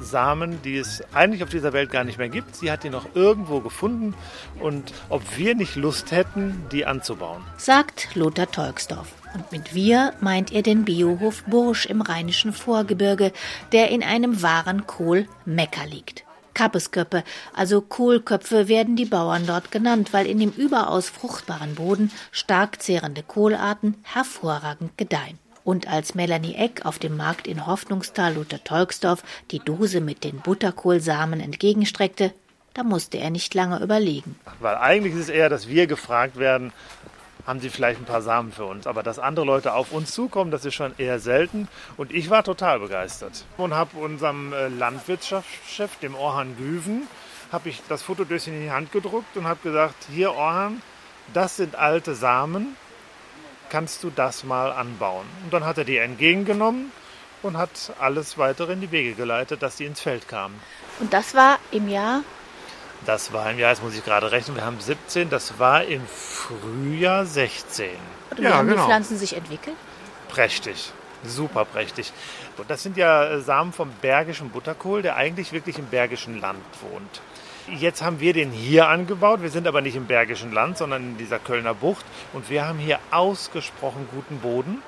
Samen, 0.00 0.60
die 0.62 0.76
es 0.76 1.02
eigentlich 1.12 1.42
auf 1.42 1.50
dieser 1.50 1.72
Welt 1.72 1.90
gar 1.90 2.04
nicht 2.04 2.18
mehr 2.18 2.28
gibt. 2.28 2.56
Sie 2.56 2.70
hat 2.70 2.84
die 2.84 2.90
noch 2.90 3.14
irgendwo 3.14 3.60
gefunden 3.60 4.14
und 4.60 4.92
ob 5.08 5.22
wir 5.36 5.54
nicht 5.54 5.76
Lust 5.76 6.10
hätten, 6.12 6.66
die 6.72 6.84
anzubauen. 6.84 7.42
Sagt 7.56 8.14
Lothar 8.14 8.50
Tolksdorf. 8.50 9.08
Und 9.34 9.50
mit 9.50 9.74
wir 9.74 10.14
meint 10.20 10.52
er 10.52 10.62
den 10.62 10.84
Biohof 10.84 11.42
Bursch 11.44 11.86
im 11.86 12.00
rheinischen 12.00 12.52
Vorgebirge, 12.52 13.32
der 13.72 13.90
in 13.90 14.04
einem 14.04 14.42
wahren 14.42 14.86
Kohlmecker 14.86 15.86
liegt. 15.86 16.24
Kappesköppe, 16.54 17.24
also 17.52 17.80
Kohlköpfe, 17.80 18.68
werden 18.68 18.94
die 18.94 19.06
Bauern 19.06 19.44
dort 19.44 19.72
genannt, 19.72 20.12
weil 20.12 20.26
in 20.26 20.38
dem 20.38 20.50
überaus 20.50 21.08
fruchtbaren 21.08 21.74
Boden 21.74 22.12
stark 22.30 22.80
zehrende 22.80 23.24
Kohlarten 23.24 23.96
hervorragend 24.02 24.96
gedeihen. 24.96 25.40
Und 25.64 25.88
als 25.88 26.14
Melanie 26.14 26.54
Eck 26.54 26.84
auf 26.84 27.00
dem 27.00 27.16
Markt 27.16 27.48
in 27.48 27.66
Hoffnungstal 27.66 28.34
Luther 28.34 28.62
Tolksdorf 28.62 29.24
die 29.50 29.58
Dose 29.58 30.00
mit 30.00 30.22
den 30.22 30.38
Butterkohlsamen 30.38 31.40
entgegenstreckte, 31.40 32.32
da 32.74 32.82
musste 32.82 33.18
er 33.18 33.30
nicht 33.30 33.54
lange 33.54 33.82
überlegen. 33.82 34.36
Weil 34.60 34.76
eigentlich 34.76 35.14
ist 35.14 35.22
es 35.22 35.28
eher, 35.28 35.48
dass 35.48 35.68
wir 35.68 35.86
gefragt 35.86 36.36
werden, 36.36 36.72
haben 37.46 37.60
sie 37.60 37.70
vielleicht 37.70 38.00
ein 38.00 38.06
paar 38.06 38.22
Samen 38.22 38.52
für 38.52 38.64
uns. 38.64 38.86
Aber 38.86 39.02
dass 39.02 39.18
andere 39.18 39.44
Leute 39.44 39.74
auf 39.74 39.92
uns 39.92 40.12
zukommen, 40.12 40.50
das 40.50 40.64
ist 40.64 40.74
schon 40.74 40.94
eher 40.98 41.18
selten. 41.18 41.68
Und 41.96 42.12
ich 42.12 42.30
war 42.30 42.42
total 42.42 42.80
begeistert. 42.80 43.44
Und 43.56 43.74
habe 43.74 43.98
unserem 43.98 44.52
äh, 44.52 44.68
Landwirtschaftschef, 44.68 45.96
dem 45.98 46.14
Orhan 46.14 46.56
Güven, 46.56 47.08
habe 47.52 47.68
ich 47.68 47.82
das 47.88 48.02
Fotodöschen 48.02 48.54
in 48.54 48.62
die 48.62 48.70
Hand 48.70 48.92
gedruckt 48.92 49.36
und 49.36 49.46
habe 49.46 49.60
gesagt, 49.62 50.06
hier 50.10 50.32
Orhan, 50.32 50.82
das 51.32 51.56
sind 51.56 51.76
alte 51.76 52.14
Samen, 52.14 52.76
kannst 53.70 54.02
du 54.02 54.10
das 54.10 54.44
mal 54.44 54.72
anbauen? 54.72 55.26
Und 55.44 55.52
dann 55.52 55.64
hat 55.64 55.78
er 55.78 55.84
die 55.84 55.98
entgegengenommen 55.98 56.92
und 57.42 57.56
hat 57.56 57.92
alles 58.00 58.38
weitere 58.38 58.72
in 58.72 58.80
die 58.80 58.90
Wege 58.90 59.14
geleitet, 59.14 59.62
dass 59.62 59.76
die 59.76 59.84
ins 59.84 60.00
Feld 60.00 60.28
kamen. 60.28 60.60
Und 61.00 61.12
das 61.12 61.34
war 61.34 61.58
im 61.70 61.88
Jahr 61.88 62.22
das 63.06 63.32
war 63.32 63.50
im 63.50 63.58
Jahr, 63.58 63.70
jetzt 63.70 63.82
muss 63.82 63.94
ich 63.94 64.04
gerade 64.04 64.30
rechnen, 64.30 64.56
wir 64.56 64.64
haben 64.64 64.80
17, 64.80 65.30
das 65.30 65.58
war 65.58 65.84
im 65.84 66.02
Frühjahr 66.06 67.26
16. 67.26 67.90
Und 68.30 68.38
wie 68.38 68.44
ja, 68.44 68.54
haben 68.54 68.68
genau. 68.68 68.82
die 68.82 68.86
Pflanzen 68.86 69.18
sich 69.18 69.36
entwickelt? 69.36 69.76
Prächtig, 70.28 70.92
super 71.24 71.64
prächtig. 71.64 72.12
Und 72.56 72.70
das 72.70 72.82
sind 72.82 72.96
ja 72.96 73.24
äh, 73.24 73.40
Samen 73.40 73.72
vom 73.72 73.90
bergischen 74.00 74.50
Butterkohl, 74.50 75.02
der 75.02 75.16
eigentlich 75.16 75.52
wirklich 75.52 75.78
im 75.78 75.86
bergischen 75.86 76.40
Land 76.40 76.64
wohnt. 76.80 77.20
Jetzt 77.68 78.02
haben 78.02 78.20
wir 78.20 78.34
den 78.34 78.50
hier 78.50 78.88
angebaut. 78.88 79.40
Wir 79.42 79.50
sind 79.50 79.66
aber 79.66 79.80
nicht 79.80 79.96
im 79.96 80.06
bergischen 80.06 80.52
Land, 80.52 80.76
sondern 80.76 81.02
in 81.02 81.16
dieser 81.16 81.38
Kölner 81.38 81.72
Bucht. 81.72 82.04
Und 82.34 82.50
wir 82.50 82.66
haben 82.66 82.78
hier 82.78 82.98
ausgesprochen 83.10 84.06
guten 84.12 84.38
Boden. 84.40 84.82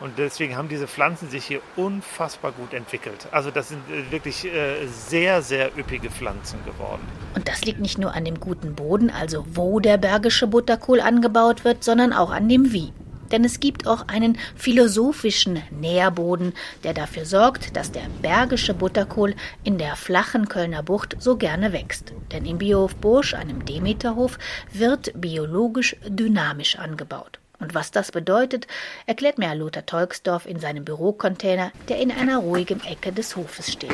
Und 0.00 0.18
deswegen 0.18 0.56
haben 0.56 0.68
diese 0.68 0.86
Pflanzen 0.86 1.30
sich 1.30 1.44
hier 1.44 1.60
unfassbar 1.76 2.52
gut 2.52 2.74
entwickelt. 2.74 3.26
Also 3.30 3.50
das 3.50 3.68
sind 3.68 3.80
äh, 3.90 4.10
wirklich 4.10 4.44
äh, 4.44 4.86
sehr, 4.86 5.42
sehr 5.42 5.76
üppige 5.78 6.10
Pflanzen 6.10 6.58
geworden. 6.64 7.02
Und 7.34 7.48
das 7.48 7.64
liegt 7.64 7.80
nicht 7.80 7.98
nur 7.98 8.14
an 8.14 8.24
dem 8.24 8.40
guten 8.40 8.74
Boden, 8.74 9.10
also 9.10 9.46
wo 9.52 9.80
der 9.80 9.96
bergische 9.96 10.46
Butterkohl 10.46 11.00
angebaut 11.00 11.64
wird, 11.64 11.84
sondern 11.84 12.12
auch 12.12 12.30
an 12.30 12.48
dem 12.48 12.72
Wie. 12.72 12.92
Denn 13.32 13.44
es 13.44 13.58
gibt 13.58 13.86
auch 13.86 14.08
einen 14.08 14.38
philosophischen 14.54 15.62
Nährboden, 15.70 16.52
der 16.84 16.94
dafür 16.94 17.24
sorgt, 17.24 17.76
dass 17.76 17.90
der 17.90 18.04
bergische 18.22 18.74
Butterkohl 18.74 19.34
in 19.64 19.78
der 19.78 19.96
flachen 19.96 20.48
Kölner 20.48 20.82
Bucht 20.82 21.16
so 21.18 21.36
gerne 21.36 21.72
wächst. 21.72 22.12
Denn 22.32 22.44
im 22.44 22.58
Biohof 22.58 22.94
Bursch, 22.96 23.34
einem 23.34 23.64
Demeterhof, 23.64 24.38
wird 24.72 25.12
biologisch 25.20 25.96
dynamisch 26.06 26.78
angebaut. 26.78 27.40
Und 27.64 27.74
was 27.74 27.90
das 27.90 28.12
bedeutet, 28.12 28.66
erklärt 29.06 29.38
mir 29.38 29.54
Lothar 29.54 29.86
Tolksdorf 29.86 30.44
in 30.44 30.60
seinem 30.60 30.84
Bürocontainer, 30.84 31.72
der 31.88 31.98
in 31.98 32.10
einer 32.10 32.36
ruhigen 32.36 32.84
Ecke 32.84 33.10
des 33.10 33.36
Hofes 33.36 33.72
steht. 33.72 33.90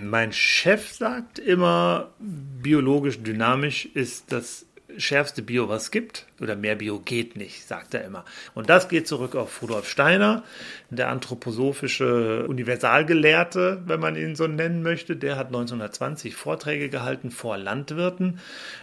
Mein 0.00 0.32
Chef 0.32 0.90
sagt 0.90 1.38
immer, 1.38 2.10
biologisch 2.18 3.22
dynamisch 3.22 3.86
ist 3.86 4.32
das 4.32 4.66
schärfste 4.98 5.42
Bio, 5.42 5.68
was 5.68 5.84
es 5.84 5.90
gibt. 5.90 6.26
Oder 6.40 6.56
mehr 6.56 6.74
Bio 6.74 6.98
geht 6.98 7.36
nicht, 7.36 7.66
sagt 7.66 7.94
er 7.94 8.04
immer. 8.04 8.24
Und 8.54 8.68
das 8.68 8.88
geht 8.88 9.06
zurück 9.06 9.34
auf 9.36 9.62
Rudolf 9.62 9.88
Steiner, 9.88 10.42
der 10.90 11.08
anthroposophische 11.08 12.46
Universalgelehrte, 12.48 13.82
wenn 13.86 14.00
man 14.00 14.16
ihn 14.16 14.34
so 14.36 14.46
nennen 14.46 14.82
möchte. 14.82 15.16
Der 15.16 15.36
hat 15.36 15.46
1920 15.46 16.34
Vorträge 16.34 16.88
gehalten 16.88 17.30
vor 17.30 17.56
Landwirten, 17.56 18.40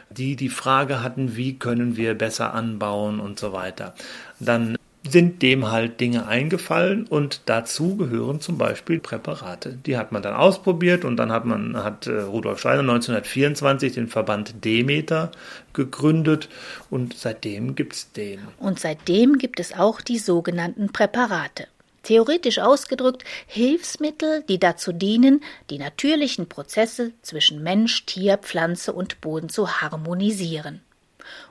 die 0.09 0.35
die 0.35 0.49
Frage 0.49 1.03
hatten, 1.03 1.35
wie 1.35 1.59
können 1.59 1.97
wir 1.97 2.15
besser 2.15 2.53
anbauen 2.53 3.19
und 3.19 3.39
so 3.39 3.53
weiter. 3.53 3.93
Dann 4.39 4.78
sind 5.07 5.41
dem 5.41 5.71
halt 5.71 5.99
Dinge 5.99 6.27
eingefallen 6.27 7.07
und 7.07 7.41
dazu 7.45 7.95
gehören 7.95 8.41
zum 8.41 8.57
Beispiel 8.57 8.99
Präparate. 8.99 9.77
Die 9.85 9.97
hat 9.97 10.11
man 10.11 10.21
dann 10.21 10.33
ausprobiert 10.33 11.05
und 11.05 11.17
dann 11.17 11.31
hat 11.31 11.45
man 11.45 11.77
hat 11.77 12.07
äh, 12.07 12.21
Rudolf 12.21 12.59
Steiner 12.59 12.81
1924 12.81 13.93
den 13.93 14.07
Verband 14.07 14.65
Demeter 14.65 15.31
gegründet 15.73 16.49
und 16.89 17.17
seitdem 17.17 17.75
gibt 17.75 17.93
es 17.93 18.11
den. 18.11 18.39
Und 18.59 18.79
seitdem 18.79 19.37
gibt 19.37 19.59
es 19.59 19.73
auch 19.73 20.01
die 20.01 20.19
sogenannten 20.19 20.91
Präparate. 20.91 21.67
Theoretisch 22.03 22.59
ausgedrückt 22.59 23.23
Hilfsmittel, 23.47 24.43
die 24.47 24.59
dazu 24.59 24.91
dienen, 24.91 25.41
die 25.69 25.79
natürlichen 25.79 26.47
Prozesse 26.47 27.11
zwischen 27.21 27.61
Mensch, 27.61 28.05
Tier, 28.05 28.37
Pflanze 28.37 28.93
und 28.93 29.21
Boden 29.21 29.49
zu 29.49 29.81
harmonisieren. 29.81 30.81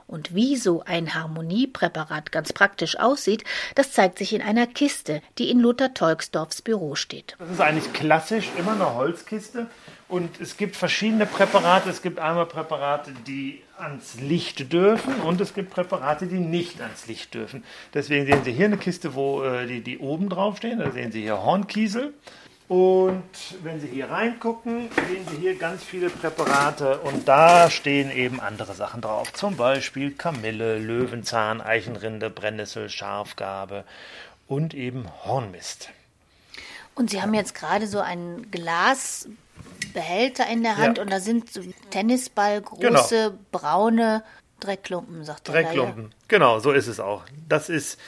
Und 0.09 0.33
wie 0.33 0.55
so 0.55 0.81
ein 0.87 1.13
Harmoniepräparat 1.13 2.31
ganz 2.31 2.51
praktisch 2.51 2.97
aussieht, 2.97 3.43
das 3.75 3.91
zeigt 3.91 4.17
sich 4.17 4.33
in 4.33 4.41
einer 4.41 4.65
Kiste, 4.65 5.21
die 5.37 5.51
in 5.51 5.59
Lothar 5.59 5.93
Tolksdorfs 5.93 6.63
Büro 6.63 6.95
steht. 6.95 7.35
Das 7.37 7.51
ist 7.51 7.61
eigentlich 7.61 7.93
klassisch 7.93 8.49
immer 8.57 8.71
eine 8.71 8.95
Holzkiste. 8.95 9.67
Und 10.07 10.41
es 10.41 10.57
gibt 10.57 10.75
verschiedene 10.75 11.27
Präparate. 11.27 11.91
Es 11.91 12.01
gibt 12.01 12.17
einmal 12.17 12.47
Präparate, 12.47 13.11
die 13.27 13.61
ans 13.77 14.19
Licht 14.19 14.73
dürfen 14.73 15.13
und 15.21 15.39
es 15.41 15.53
gibt 15.53 15.69
Präparate, 15.69 16.25
die 16.25 16.39
nicht 16.39 16.81
ans 16.81 17.05
Licht 17.05 17.35
dürfen. 17.35 17.63
Deswegen 17.93 18.25
sehen 18.25 18.43
Sie 18.43 18.51
hier 18.51 18.65
eine 18.65 18.77
Kiste, 18.77 19.13
wo 19.13 19.43
äh, 19.43 19.67
die, 19.67 19.81
die 19.81 19.99
oben 19.99 20.27
draufstehen. 20.27 20.79
Da 20.79 20.89
sehen 20.89 21.11
Sie 21.11 21.21
hier 21.21 21.43
Hornkiesel. 21.43 22.15
Und 22.69 23.23
wenn 23.63 23.81
Sie 23.81 23.87
hier 23.87 24.11
reingucken, 24.11 24.89
sehen 25.07 25.25
Sie 25.31 25.37
hier 25.37 25.57
ganz 25.57 25.83
viele 25.83 26.09
Präparate 26.11 26.99
und 26.99 27.27
da 27.27 27.69
stehen 27.71 28.11
eben 28.11 28.39
andere 28.39 28.75
Sachen 28.75 29.01
drauf. 29.01 29.33
Zum 29.33 29.57
Beispiel 29.57 30.11
Kamille, 30.11 30.77
Löwenzahn, 30.77 31.61
Eichenrinde, 31.61 32.29
Brennnessel, 32.29 32.87
Schafgarbe 32.89 33.85
und 34.47 34.75
eben 34.75 35.07
Hornmist. 35.25 35.89
Und 36.93 37.09
Sie 37.09 37.21
haben 37.23 37.33
jetzt 37.33 37.55
gerade 37.55 37.87
so 37.87 38.01
einen 38.01 38.51
Glasbehälter 38.51 40.45
in 40.47 40.61
der 40.61 40.77
Hand 40.77 40.97
Ja. 40.99 41.03
und 41.03 41.11
da 41.11 41.19
sind 41.19 41.51
so 41.51 41.61
Tennisball 41.89 42.61
große 42.61 43.31
Genau. 43.31 43.37
braune 43.51 44.23
Dreckklumpen, 44.59 45.23
sagt 45.23 45.47
er. 45.49 45.53
da, 45.53 45.59
ja. 45.59 45.65
Dreckklumpen. 45.65 46.11
Genau, 46.27 46.59
so 46.59 46.71
ist 46.71 46.87
es 46.87 46.99
auch. 46.99 47.23
Das 47.47 47.69
ist, 47.69 47.99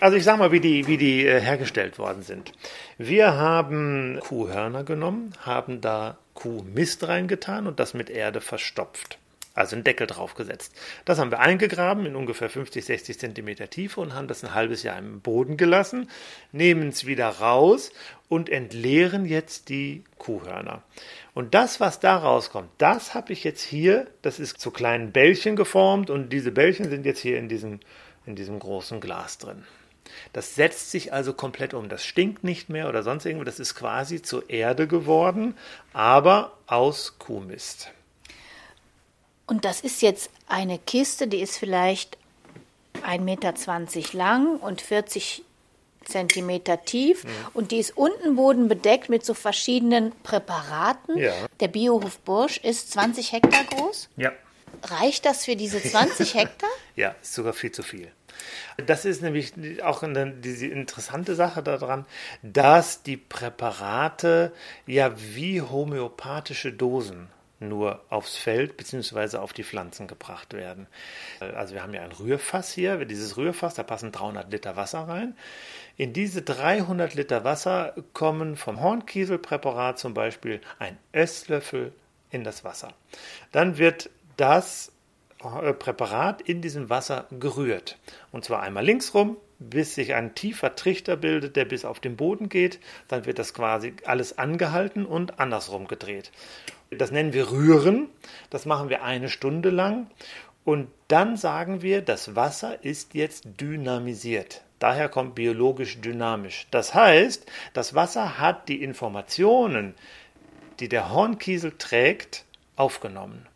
also 0.00 0.16
ich 0.16 0.24
sag 0.24 0.38
mal, 0.38 0.52
wie 0.52 0.60
die, 0.60 0.86
wie 0.86 0.96
die 0.96 1.26
äh, 1.26 1.40
hergestellt 1.40 1.98
worden 1.98 2.22
sind. 2.22 2.52
Wir 2.98 3.34
haben 3.34 4.18
Kuhhörner 4.20 4.84
genommen, 4.84 5.32
haben 5.40 5.80
da 5.80 6.18
Kuhmist 6.34 7.06
reingetan 7.08 7.66
und 7.66 7.80
das 7.80 7.94
mit 7.94 8.10
Erde 8.10 8.40
verstopft. 8.40 9.18
Also 9.56 9.74
einen 9.74 9.84
Deckel 9.84 10.06
draufgesetzt. 10.06 10.74
Das 11.06 11.18
haben 11.18 11.30
wir 11.30 11.40
eingegraben 11.40 12.04
in 12.04 12.14
ungefähr 12.14 12.50
50, 12.50 12.84
60 12.84 13.18
Zentimeter 13.18 13.70
Tiefe 13.70 14.02
und 14.02 14.14
haben 14.14 14.28
das 14.28 14.44
ein 14.44 14.52
halbes 14.52 14.82
Jahr 14.82 14.98
im 14.98 15.22
Boden 15.22 15.56
gelassen, 15.56 16.10
nehmen 16.52 16.90
es 16.90 17.06
wieder 17.06 17.26
raus 17.26 17.90
und 18.28 18.50
entleeren 18.50 19.24
jetzt 19.24 19.70
die 19.70 20.04
Kuhhörner. 20.18 20.82
Und 21.32 21.54
das, 21.54 21.80
was 21.80 22.00
da 22.00 22.18
rauskommt, 22.18 22.68
das 22.76 23.14
habe 23.14 23.32
ich 23.32 23.44
jetzt 23.44 23.62
hier, 23.62 24.06
das 24.20 24.38
ist 24.38 24.60
zu 24.60 24.70
kleinen 24.70 25.10
Bällchen 25.10 25.56
geformt 25.56 26.10
und 26.10 26.34
diese 26.34 26.52
Bällchen 26.52 26.90
sind 26.90 27.06
jetzt 27.06 27.20
hier 27.20 27.38
in 27.38 27.48
diesem, 27.48 27.80
in 28.26 28.36
diesem 28.36 28.58
großen 28.58 29.00
Glas 29.00 29.38
drin. 29.38 29.64
Das 30.34 30.54
setzt 30.54 30.90
sich 30.90 31.14
also 31.14 31.32
komplett 31.32 31.72
um. 31.72 31.88
Das 31.88 32.04
stinkt 32.04 32.44
nicht 32.44 32.68
mehr 32.68 32.90
oder 32.90 33.02
sonst 33.02 33.24
irgendwo. 33.24 33.44
Das 33.44 33.58
ist 33.58 33.74
quasi 33.74 34.20
zur 34.20 34.50
Erde 34.50 34.86
geworden, 34.86 35.54
aber 35.94 36.58
aus 36.66 37.18
Kuhmist. 37.18 37.90
Und 39.46 39.64
das 39.64 39.80
ist 39.80 40.02
jetzt 40.02 40.30
eine 40.48 40.78
Kiste, 40.78 41.28
die 41.28 41.40
ist 41.40 41.56
vielleicht 41.58 42.18
1,20 43.02 43.18
Meter 43.20 43.54
lang 44.16 44.56
und 44.58 44.80
40 44.80 45.42
Zentimeter 46.04 46.84
tief 46.84 47.24
Mhm. 47.24 47.30
und 47.54 47.70
die 47.72 47.78
ist 47.78 47.96
unten 47.96 48.36
Boden 48.36 48.68
bedeckt 48.68 49.08
mit 49.08 49.24
so 49.24 49.34
verschiedenen 49.34 50.12
Präparaten. 50.22 51.18
Ja. 51.18 51.32
Der 51.60 51.68
Biohof 51.68 52.18
Bursch 52.20 52.58
ist 52.58 52.92
20 52.92 53.32
Hektar 53.32 53.64
groß. 53.64 54.08
Ja. 54.16 54.32
Reicht 54.84 55.24
das 55.26 55.44
für 55.44 55.56
diese 55.56 55.82
20 55.82 56.34
Hektar? 56.34 56.70
Ja, 56.94 57.14
ist 57.20 57.34
sogar 57.34 57.52
viel 57.52 57.72
zu 57.72 57.82
viel. 57.82 58.10
Das 58.86 59.04
ist 59.04 59.22
nämlich 59.22 59.54
auch 59.82 60.02
eine, 60.02 60.30
diese 60.30 60.66
interessante 60.66 61.34
Sache 61.34 61.62
daran, 61.62 62.04
dass 62.42 63.02
die 63.02 63.16
Präparate 63.16 64.52
ja 64.86 65.12
wie 65.16 65.62
homöopathische 65.62 66.72
Dosen 66.72 67.28
nur 67.58 68.04
aufs 68.10 68.36
Feld 68.36 68.76
bzw. 68.76 69.38
auf 69.38 69.52
die 69.52 69.64
Pflanzen 69.64 70.06
gebracht 70.06 70.52
werden. 70.52 70.86
Also 71.40 71.74
wir 71.74 71.82
haben 71.82 71.94
ja 71.94 72.02
ein 72.02 72.12
Rührfass 72.12 72.72
hier, 72.72 73.04
dieses 73.04 73.36
Rührfass, 73.36 73.74
da 73.74 73.82
passen 73.82 74.12
300 74.12 74.50
Liter 74.50 74.76
Wasser 74.76 75.08
rein. 75.08 75.36
In 75.96 76.12
diese 76.12 76.42
300 76.42 77.14
Liter 77.14 77.44
Wasser 77.44 77.94
kommen 78.12 78.56
vom 78.56 78.80
Hornkieselpräparat 78.80 79.98
zum 79.98 80.12
Beispiel 80.14 80.60
ein 80.78 80.98
Esslöffel 81.12 81.92
in 82.30 82.44
das 82.44 82.64
Wasser. 82.64 82.92
Dann 83.52 83.78
wird 83.78 84.10
das 84.36 84.92
äh, 85.42 85.72
Präparat 85.72 86.42
in 86.42 86.60
diesem 86.60 86.90
Wasser 86.90 87.26
gerührt. 87.30 87.98
Und 88.32 88.44
zwar 88.44 88.62
einmal 88.62 88.84
linksrum, 88.84 89.36
bis 89.58 89.94
sich 89.94 90.14
ein 90.14 90.34
tiefer 90.34 90.74
Trichter 90.74 91.16
bildet, 91.16 91.56
der 91.56 91.64
bis 91.64 91.84
auf 91.84 92.00
den 92.00 92.16
Boden 92.16 92.48
geht. 92.48 92.78
Dann 93.08 93.26
wird 93.26 93.38
das 93.38 93.54
quasi 93.54 93.94
alles 94.04 94.38
angehalten 94.38 95.06
und 95.06 95.40
andersrum 95.40 95.88
gedreht. 95.88 96.30
Das 96.90 97.10
nennen 97.10 97.32
wir 97.32 97.50
Rühren. 97.50 98.08
Das 98.50 98.66
machen 98.66 98.88
wir 98.88 99.02
eine 99.02 99.28
Stunde 99.28 99.70
lang. 99.70 100.08
Und 100.64 100.88
dann 101.08 101.36
sagen 101.36 101.82
wir, 101.82 102.02
das 102.02 102.34
Wasser 102.34 102.84
ist 102.84 103.14
jetzt 103.14 103.44
dynamisiert. 103.60 104.62
Daher 104.78 105.08
kommt 105.08 105.34
biologisch 105.34 106.00
dynamisch. 106.00 106.66
Das 106.70 106.92
heißt, 106.92 107.46
das 107.72 107.94
Wasser 107.94 108.38
hat 108.38 108.68
die 108.68 108.82
Informationen, 108.82 109.94
die 110.80 110.88
der 110.88 111.10
Hornkiesel 111.10 111.72
trägt, 111.78 112.44
aufgenommen. 112.74 113.46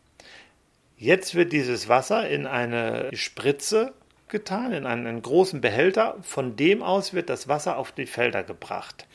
Jetzt 0.97 1.35
wird 1.35 1.53
dieses 1.53 1.89
Wasser 1.89 2.29
in 2.29 2.47
eine 2.47 3.11
Spritze 3.15 3.93
getan, 4.31 4.73
in 4.73 4.87
einen, 4.87 5.07
einen 5.07 5.23
großen 5.23 5.61
Behälter. 5.61 6.17
Von 6.23 6.57
dem 6.57 6.83
aus 6.83 7.13
wird 7.13 7.29
das 7.29 7.49
Wasser 7.49 7.77
auf 7.77 7.93
die 7.93 8.07
Felder 8.07 8.43
gebracht. 8.43 9.07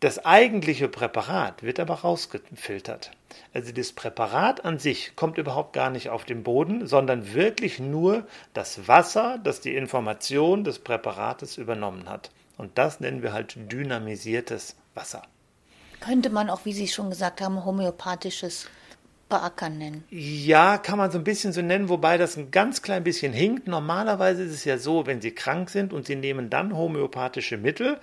Das 0.00 0.22
eigentliche 0.24 0.88
Präparat 0.88 1.62
wird 1.62 1.80
aber 1.80 1.94
rausgefiltert. 1.94 3.12
Also 3.54 3.72
das 3.72 3.92
Präparat 3.92 4.62
an 4.64 4.78
sich 4.78 5.16
kommt 5.16 5.38
überhaupt 5.38 5.72
gar 5.72 5.88
nicht 5.88 6.10
auf 6.10 6.26
den 6.26 6.42
Boden, 6.42 6.86
sondern 6.86 7.32
wirklich 7.32 7.78
nur 7.80 8.26
das 8.52 8.86
Wasser, 8.86 9.38
das 9.42 9.62
die 9.62 9.74
Information 9.74 10.62
des 10.62 10.78
Präparates 10.78 11.56
übernommen 11.56 12.08
hat. 12.08 12.30
Und 12.58 12.76
das 12.76 13.00
nennen 13.00 13.22
wir 13.22 13.32
halt 13.32 13.56
dynamisiertes 13.72 14.76
Wasser. 14.94 15.22
Könnte 16.00 16.28
man 16.28 16.50
auch, 16.50 16.66
wie 16.66 16.74
Sie 16.74 16.88
schon 16.88 17.08
gesagt 17.08 17.40
haben, 17.40 17.64
homöopathisches 17.64 18.68
Beackern 19.28 19.78
nennen. 19.78 20.04
Ja, 20.10 20.78
kann 20.78 20.98
man 20.98 21.10
so 21.10 21.18
ein 21.18 21.24
bisschen 21.24 21.52
so 21.52 21.62
nennen, 21.62 21.88
wobei 21.88 22.18
das 22.18 22.36
ein 22.36 22.50
ganz 22.50 22.82
klein 22.82 23.04
bisschen 23.04 23.32
hinkt. 23.32 23.66
Normalerweise 23.66 24.42
ist 24.42 24.52
es 24.52 24.64
ja 24.64 24.78
so, 24.78 25.06
wenn 25.06 25.20
Sie 25.20 25.32
krank 25.32 25.70
sind 25.70 25.92
und 25.92 26.06
Sie 26.06 26.16
nehmen 26.16 26.50
dann 26.50 26.76
homöopathische 26.76 27.56
Mittel, 27.56 27.98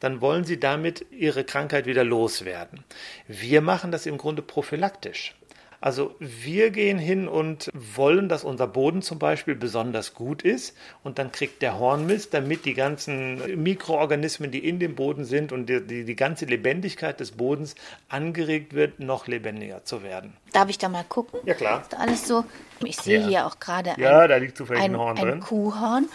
dann 0.00 0.20
wollen 0.20 0.44
Sie 0.44 0.60
damit 0.60 1.06
Ihre 1.10 1.44
Krankheit 1.44 1.86
wieder 1.86 2.04
loswerden. 2.04 2.84
Wir 3.26 3.60
machen 3.60 3.90
das 3.90 4.06
im 4.06 4.18
Grunde 4.18 4.42
prophylaktisch. 4.42 5.34
Also 5.80 6.14
wir 6.18 6.70
gehen 6.70 6.98
hin 6.98 7.28
und 7.28 7.70
wollen, 7.74 8.28
dass 8.28 8.44
unser 8.44 8.66
Boden 8.66 9.02
zum 9.02 9.18
Beispiel 9.18 9.54
besonders 9.54 10.14
gut 10.14 10.42
ist 10.42 10.76
und 11.04 11.18
dann 11.18 11.32
kriegt 11.32 11.62
der 11.62 11.78
Hornmist, 11.78 12.32
damit 12.34 12.64
die 12.64 12.74
ganzen 12.74 13.62
Mikroorganismen, 13.62 14.50
die 14.50 14.66
in 14.66 14.78
dem 14.78 14.94
Boden 14.94 15.24
sind 15.24 15.52
und 15.52 15.66
die, 15.68 15.86
die, 15.86 16.04
die 16.04 16.16
ganze 16.16 16.46
Lebendigkeit 16.46 17.20
des 17.20 17.32
Bodens 17.32 17.74
angeregt 18.08 18.74
wird, 18.74 19.00
noch 19.00 19.26
lebendiger 19.26 19.84
zu 19.84 20.02
werden. 20.02 20.32
Darf 20.52 20.68
ich 20.68 20.78
da 20.78 20.88
mal 20.88 21.04
gucken? 21.04 21.40
Ja, 21.44 21.54
klar. 21.54 21.82
Ist 21.82 21.96
alles 21.96 22.26
so. 22.26 22.44
Ich 22.84 22.96
sehe 22.96 23.20
Ja. 23.20 23.26
hier 23.28 23.46
auch 23.46 23.60
gerade 23.60 23.94
Ja, 23.98 24.20
ein, 24.20 24.28
da 24.28 24.36
liegt 24.36 24.56
zufällig 24.56 24.82
ein, 24.82 24.94
ein 24.94 24.98
Horn 25.00 25.18
ein 25.18 25.24
drin. 25.24 25.38
Mhm. 25.38 25.40
Kuhhorn. 25.42 26.08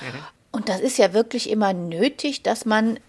Und 0.51 0.67
das 0.69 0.81
ist 0.81 0.97
ja 0.97 1.13
wirklich 1.13 1.49
immer 1.49 1.73
nötig, 1.73 2.43
dass 2.43 2.65
man 2.65 2.99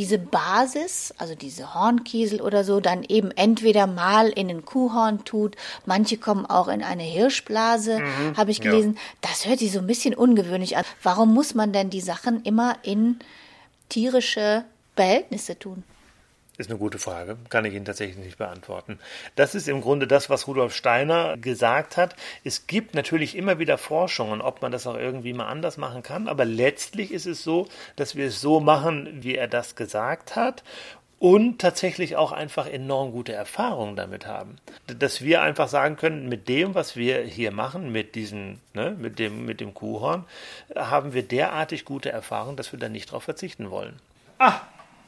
diese 0.00 0.16
Basis, 0.16 1.12
also 1.18 1.34
diese 1.34 1.74
Hornkiesel 1.74 2.40
oder 2.40 2.64
so, 2.64 2.80
dann 2.80 3.04
eben 3.06 3.30
entweder 3.32 3.86
mal 3.86 4.30
in 4.30 4.48
ein 4.48 4.64
Kuhhorn 4.64 5.26
tut, 5.26 5.56
manche 5.84 6.16
kommen 6.16 6.46
auch 6.46 6.68
in 6.68 6.82
eine 6.82 7.02
Hirschblase, 7.02 7.98
mhm, 7.98 8.34
habe 8.34 8.50
ich 8.50 8.62
gelesen. 8.62 8.94
Ja. 8.94 9.00
Das 9.28 9.44
hört 9.44 9.58
sich 9.58 9.72
so 9.72 9.78
ein 9.78 9.86
bisschen 9.86 10.14
ungewöhnlich 10.14 10.78
an. 10.78 10.84
Warum 11.02 11.34
muss 11.34 11.54
man 11.54 11.74
denn 11.74 11.90
die 11.90 12.00
Sachen 12.00 12.42
immer 12.44 12.76
in 12.82 13.18
tierische 13.90 14.64
Behältnisse 14.96 15.58
tun? 15.58 15.84
Ist 16.60 16.68
eine 16.68 16.78
gute 16.78 16.98
Frage, 16.98 17.38
kann 17.48 17.64
ich 17.64 17.72
Ihnen 17.72 17.86
tatsächlich 17.86 18.18
nicht 18.22 18.36
beantworten. 18.36 18.98
Das 19.34 19.54
ist 19.54 19.66
im 19.66 19.80
Grunde 19.80 20.06
das, 20.06 20.28
was 20.28 20.46
Rudolf 20.46 20.74
Steiner 20.74 21.38
gesagt 21.38 21.96
hat. 21.96 22.14
Es 22.44 22.66
gibt 22.66 22.94
natürlich 22.94 23.34
immer 23.34 23.58
wieder 23.58 23.78
Forschungen, 23.78 24.42
ob 24.42 24.60
man 24.60 24.70
das 24.70 24.86
auch 24.86 24.98
irgendwie 24.98 25.32
mal 25.32 25.46
anders 25.46 25.78
machen 25.78 26.02
kann, 26.02 26.28
aber 26.28 26.44
letztlich 26.44 27.12
ist 27.12 27.24
es 27.24 27.42
so, 27.42 27.66
dass 27.96 28.14
wir 28.14 28.26
es 28.26 28.42
so 28.42 28.60
machen, 28.60 29.22
wie 29.22 29.36
er 29.36 29.48
das 29.48 29.74
gesagt 29.74 30.36
hat 30.36 30.62
und 31.18 31.62
tatsächlich 31.62 32.16
auch 32.16 32.30
einfach 32.30 32.66
enorm 32.66 33.12
gute 33.12 33.32
Erfahrungen 33.32 33.96
damit 33.96 34.26
haben. 34.26 34.56
Dass 34.86 35.22
wir 35.22 35.40
einfach 35.40 35.68
sagen 35.68 35.96
können, 35.96 36.28
mit 36.28 36.46
dem, 36.46 36.74
was 36.74 36.94
wir 36.94 37.22
hier 37.22 37.52
machen, 37.52 37.90
mit 37.90 38.14
diesem, 38.14 38.60
ne, 38.74 38.94
mit 38.98 39.18
dem, 39.18 39.46
mit 39.46 39.62
dem 39.62 39.72
Kuhhorn, 39.72 40.26
haben 40.76 41.14
wir 41.14 41.22
derartig 41.22 41.86
gute 41.86 42.12
Erfahrungen, 42.12 42.58
dass 42.58 42.70
wir 42.70 42.78
da 42.78 42.90
nicht 42.90 43.12
drauf 43.12 43.24
verzichten 43.24 43.70
wollen. 43.70 43.98
Ah, 44.38 44.60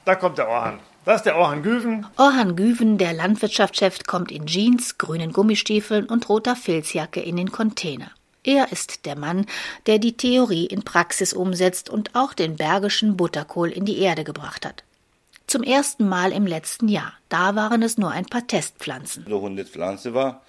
da 0.06 0.14
kommt 0.14 0.38
der 0.38 0.48
Orhan. 0.48 0.80
Das 1.04 1.16
ist 1.16 1.26
der 1.26 1.36
Orhan 1.36 1.64
Güven. 1.64 2.06
Orhan 2.16 2.54
Güven, 2.54 2.96
der 2.96 3.12
Landwirtschaftschef, 3.12 4.04
kommt 4.06 4.30
in 4.30 4.46
Jeans, 4.46 4.98
grünen 4.98 5.32
Gummistiefeln 5.32 6.06
und 6.06 6.28
roter 6.28 6.54
Filzjacke 6.54 7.20
in 7.20 7.36
den 7.36 7.50
Container. 7.50 8.12
Er 8.44 8.70
ist 8.70 9.04
der 9.04 9.16
Mann, 9.16 9.46
der 9.86 9.98
die 9.98 10.16
Theorie 10.16 10.66
in 10.66 10.84
Praxis 10.84 11.32
umsetzt 11.32 11.90
und 11.90 12.14
auch 12.14 12.34
den 12.34 12.54
bergischen 12.54 13.16
Butterkohl 13.16 13.70
in 13.70 13.84
die 13.84 13.98
Erde 13.98 14.22
gebracht 14.22 14.64
hat. 14.64 14.84
Zum 15.48 15.64
ersten 15.64 16.08
Mal 16.08 16.30
im 16.30 16.46
letzten 16.46 16.86
Jahr. 16.86 17.14
Da 17.28 17.56
waren 17.56 17.82
es 17.82 17.98
nur 17.98 18.12
ein 18.12 18.26
paar 18.26 18.46
Testpflanzen. 18.46 19.26
So 19.28 19.36
100 19.36 19.68
Pflanzen 19.68 20.14
war, 20.14 20.42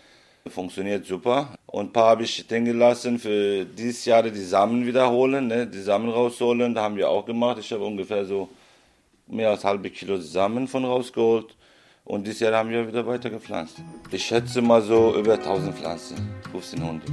funktioniert 0.48 1.07
super. 1.07 1.55
Und 1.65 1.88
ein 1.88 1.93
paar 1.93 2.12
habe 2.12 2.24
ich 2.24 2.36
stehen 2.36 2.65
gelassen 2.65 3.17
für 3.17 3.65
dieses 3.65 4.05
Jahr 4.05 4.22
die 4.22 4.43
Samen 4.43 4.86
wiederholen, 4.86 5.48
ne, 5.48 5.65
die 5.65 5.81
Samen 5.81 6.10
rausholen. 6.10 6.75
Da 6.75 6.83
haben 6.83 6.95
wir 6.95 7.10
auch 7.10 7.25
gemacht. 7.25 7.57
Ich 7.60 7.72
habe 7.72 7.83
ungefähr 7.83 8.24
so 8.25 8.50
mehr 9.27 9.49
als 9.49 9.63
halbe 9.63 9.89
Kilo 9.89 10.17
Samen 10.17 10.67
von 10.67 10.85
rausgeholt. 10.85 11.55
Und 12.05 12.27
dieses 12.27 12.41
Jahr 12.41 12.53
haben 12.53 12.69
wir 12.69 12.87
wieder 12.87 13.07
weiter 13.07 13.29
gepflanzt. 13.29 13.77
Ich 14.11 14.25
schätze 14.25 14.61
mal 14.61 14.81
so 14.81 15.15
über 15.15 15.35
1000 15.35 15.75
Pflanzen, 15.75 16.17
1500. 16.47 17.09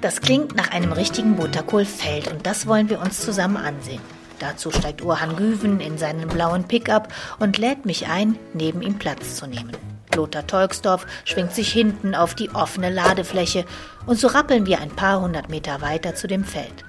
Das 0.00 0.20
klingt 0.20 0.54
nach 0.54 0.70
einem 0.70 0.92
richtigen 0.92 1.36
Butterkohlfeld 1.36 2.30
und 2.30 2.46
das 2.46 2.66
wollen 2.66 2.88
wir 2.88 3.00
uns 3.00 3.20
zusammen 3.20 3.56
ansehen. 3.56 4.00
Dazu 4.38 4.70
steigt 4.70 5.02
Urhan 5.02 5.34
Güven 5.34 5.80
in 5.80 5.98
seinen 5.98 6.28
blauen 6.28 6.64
Pickup 6.64 7.08
und 7.40 7.58
lädt 7.58 7.84
mich 7.84 8.06
ein, 8.06 8.38
neben 8.54 8.82
ihm 8.82 8.98
Platz 8.98 9.36
zu 9.36 9.46
nehmen. 9.46 9.72
Lothar 10.14 10.46
Tolksdorf 10.46 11.06
schwingt 11.24 11.52
sich 11.52 11.72
hinten 11.72 12.14
auf 12.14 12.34
die 12.34 12.50
offene 12.50 12.90
Ladefläche 12.90 13.64
und 14.06 14.18
so 14.18 14.28
rappeln 14.28 14.66
wir 14.66 14.80
ein 14.80 14.90
paar 14.90 15.20
hundert 15.20 15.48
Meter 15.48 15.80
weiter 15.80 16.14
zu 16.14 16.28
dem 16.28 16.44
Feld. 16.44 16.84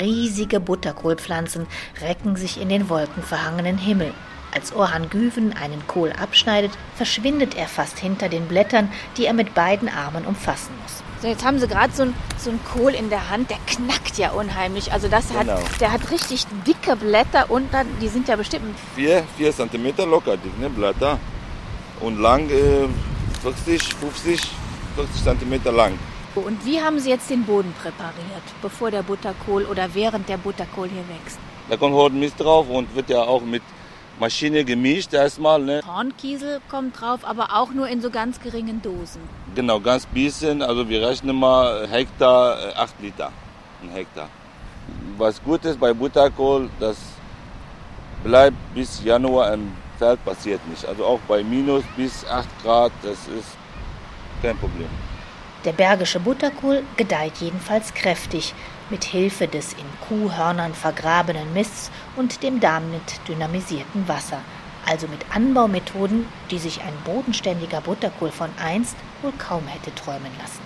Riesige 0.00 0.60
Butterkohlpflanzen 0.60 1.66
recken 2.00 2.36
sich 2.36 2.60
in 2.60 2.68
den 2.68 2.88
wolkenverhangenen 2.88 3.78
Himmel. 3.78 4.12
Als 4.54 4.72
Orhan 4.72 5.10
Güven 5.10 5.52
einen 5.52 5.86
Kohl 5.86 6.12
abschneidet, 6.12 6.72
verschwindet 6.96 7.56
er 7.56 7.68
fast 7.68 7.98
hinter 7.98 8.28
den 8.28 8.46
Blättern, 8.48 8.90
die 9.16 9.26
er 9.26 9.34
mit 9.34 9.54
beiden 9.54 9.88
Armen 9.88 10.24
umfassen 10.24 10.72
muss. 10.82 11.02
So, 11.20 11.26
jetzt 11.26 11.44
haben 11.44 11.58
Sie 11.58 11.66
gerade 11.66 11.92
so, 11.92 12.06
so 12.38 12.50
einen 12.50 12.60
Kohl 12.64 12.94
in 12.94 13.10
der 13.10 13.28
Hand, 13.28 13.50
der 13.50 13.58
knackt 13.66 14.18
ja 14.18 14.30
unheimlich. 14.30 14.92
Also 14.92 15.08
das 15.08 15.32
hat, 15.34 15.48
genau. 15.48 15.60
der 15.80 15.92
hat 15.92 16.10
richtig 16.10 16.46
dicke 16.66 16.96
Blätter 16.96 17.50
und 17.50 17.74
dann, 17.74 17.86
die 18.00 18.08
sind 18.08 18.28
ja 18.28 18.36
bestimmt 18.36 18.74
vier, 18.94 19.24
vier 19.36 19.52
Zentimeter 19.52 20.06
locker 20.06 20.36
dicke 20.36 20.70
Blätter 20.70 21.18
und 22.00 22.20
lang 22.20 22.48
äh, 22.48 22.88
40, 23.42 23.94
50, 23.94 24.40
40 24.94 25.24
Zentimeter 25.24 25.72
lang. 25.72 25.98
Und 26.34 26.64
wie 26.64 26.80
haben 26.80 26.98
Sie 27.00 27.10
jetzt 27.10 27.30
den 27.30 27.44
Boden 27.44 27.74
präpariert, 27.80 28.42
bevor 28.62 28.90
der 28.90 29.02
Butterkohl 29.02 29.64
oder 29.64 29.94
während 29.94 30.28
der 30.28 30.36
Butterkohl 30.36 30.88
hier 30.88 31.04
wächst? 31.08 31.38
Da 31.68 31.76
kommt 31.76 31.94
heute 31.94 32.14
Mist 32.14 32.38
drauf 32.38 32.68
und 32.68 32.94
wird 32.94 33.10
ja 33.10 33.22
auch 33.22 33.42
mit 33.42 33.62
Maschine 34.20 34.64
gemischt 34.64 35.12
erstmal. 35.12 35.60
Ne? 35.60 35.80
Hornkiesel 35.86 36.60
kommt 36.68 37.00
drauf, 37.00 37.20
aber 37.24 37.54
auch 37.54 37.72
nur 37.72 37.88
in 37.88 38.00
so 38.00 38.10
ganz 38.10 38.40
geringen 38.40 38.82
Dosen. 38.82 39.20
Genau, 39.54 39.80
ganz 39.80 40.06
bisschen. 40.06 40.62
Also 40.62 40.88
wir 40.88 41.06
rechnen 41.06 41.36
mal 41.36 41.86
Hektar 41.88 42.58
8 42.76 42.94
äh, 43.00 43.02
Liter. 43.02 43.32
Ein 43.82 43.90
Hektar. 43.90 44.28
Was 45.16 45.42
gut 45.42 45.64
ist 45.64 45.78
bei 45.78 45.92
Butterkohl, 45.92 46.68
das 46.80 46.96
bleibt 48.24 48.56
bis 48.74 49.02
Januar 49.04 49.52
im 49.54 49.72
Feld, 49.98 50.24
passiert 50.24 50.66
nicht. 50.68 50.84
Also 50.86 51.04
auch 51.04 51.20
bei 51.28 51.42
minus 51.42 51.84
bis 51.96 52.26
8 52.26 52.48
Grad, 52.62 52.92
das 53.02 53.18
ist 53.28 53.56
kein 54.42 54.56
Problem. 54.56 54.88
Der 55.68 55.74
bergische 55.74 56.18
Butterkohl 56.18 56.82
gedeiht 56.96 57.34
jedenfalls 57.40 57.92
kräftig, 57.92 58.54
mit 58.88 59.04
Hilfe 59.04 59.48
des 59.48 59.74
in 59.74 59.84
Kuhhörnern 60.08 60.72
vergrabenen 60.72 61.52
Mists 61.52 61.90
und 62.16 62.42
dem 62.42 62.58
damit 62.58 63.02
dynamisierten 63.28 64.08
Wasser, 64.08 64.40
also 64.86 65.06
mit 65.08 65.26
Anbaumethoden, 65.30 66.26
die 66.50 66.58
sich 66.58 66.80
ein 66.80 66.94
bodenständiger 67.04 67.82
Butterkohl 67.82 68.30
von 68.30 68.48
einst 68.58 68.96
wohl 69.20 69.32
kaum 69.36 69.66
hätte 69.66 69.94
träumen 69.94 70.32
lassen. 70.40 70.62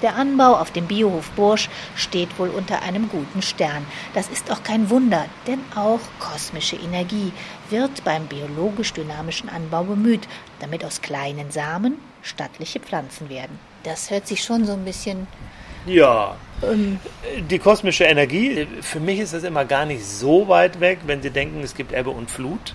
Der 0.00 0.16
Anbau 0.16 0.54
auf 0.56 0.70
dem 0.70 0.86
Biohof 0.86 1.28
Bursch 1.32 1.68
steht 1.94 2.38
wohl 2.38 2.48
unter 2.48 2.80
einem 2.80 3.10
guten 3.10 3.42
Stern. 3.42 3.84
Das 4.14 4.30
ist 4.30 4.50
auch 4.50 4.62
kein 4.62 4.88
Wunder, 4.88 5.26
denn 5.46 5.60
auch 5.74 6.00
kosmische 6.18 6.76
Energie 6.76 7.34
wird 7.68 8.02
beim 8.02 8.28
biologisch-dynamischen 8.28 9.50
Anbau 9.50 9.84
bemüht, 9.84 10.26
damit 10.58 10.86
aus 10.86 11.02
kleinen 11.02 11.50
Samen 11.50 11.98
stattliche 12.22 12.80
Pflanzen 12.80 13.28
werden. 13.28 13.58
Das 13.82 14.10
hört 14.10 14.26
sich 14.26 14.42
schon 14.42 14.64
so 14.64 14.72
ein 14.72 14.84
bisschen. 14.84 15.26
Ja. 15.86 16.36
Ähm, 16.62 17.00
die 17.50 17.58
kosmische 17.58 18.04
Energie, 18.04 18.66
für 18.80 19.00
mich 19.00 19.18
ist 19.18 19.34
das 19.34 19.42
immer 19.42 19.64
gar 19.64 19.84
nicht 19.84 20.04
so 20.04 20.46
weit 20.48 20.80
weg, 20.80 21.00
wenn 21.06 21.22
Sie 21.22 21.30
denken, 21.30 21.60
es 21.62 21.74
gibt 21.74 21.92
Ebbe 21.92 22.10
und 22.10 22.30
Flut. 22.30 22.74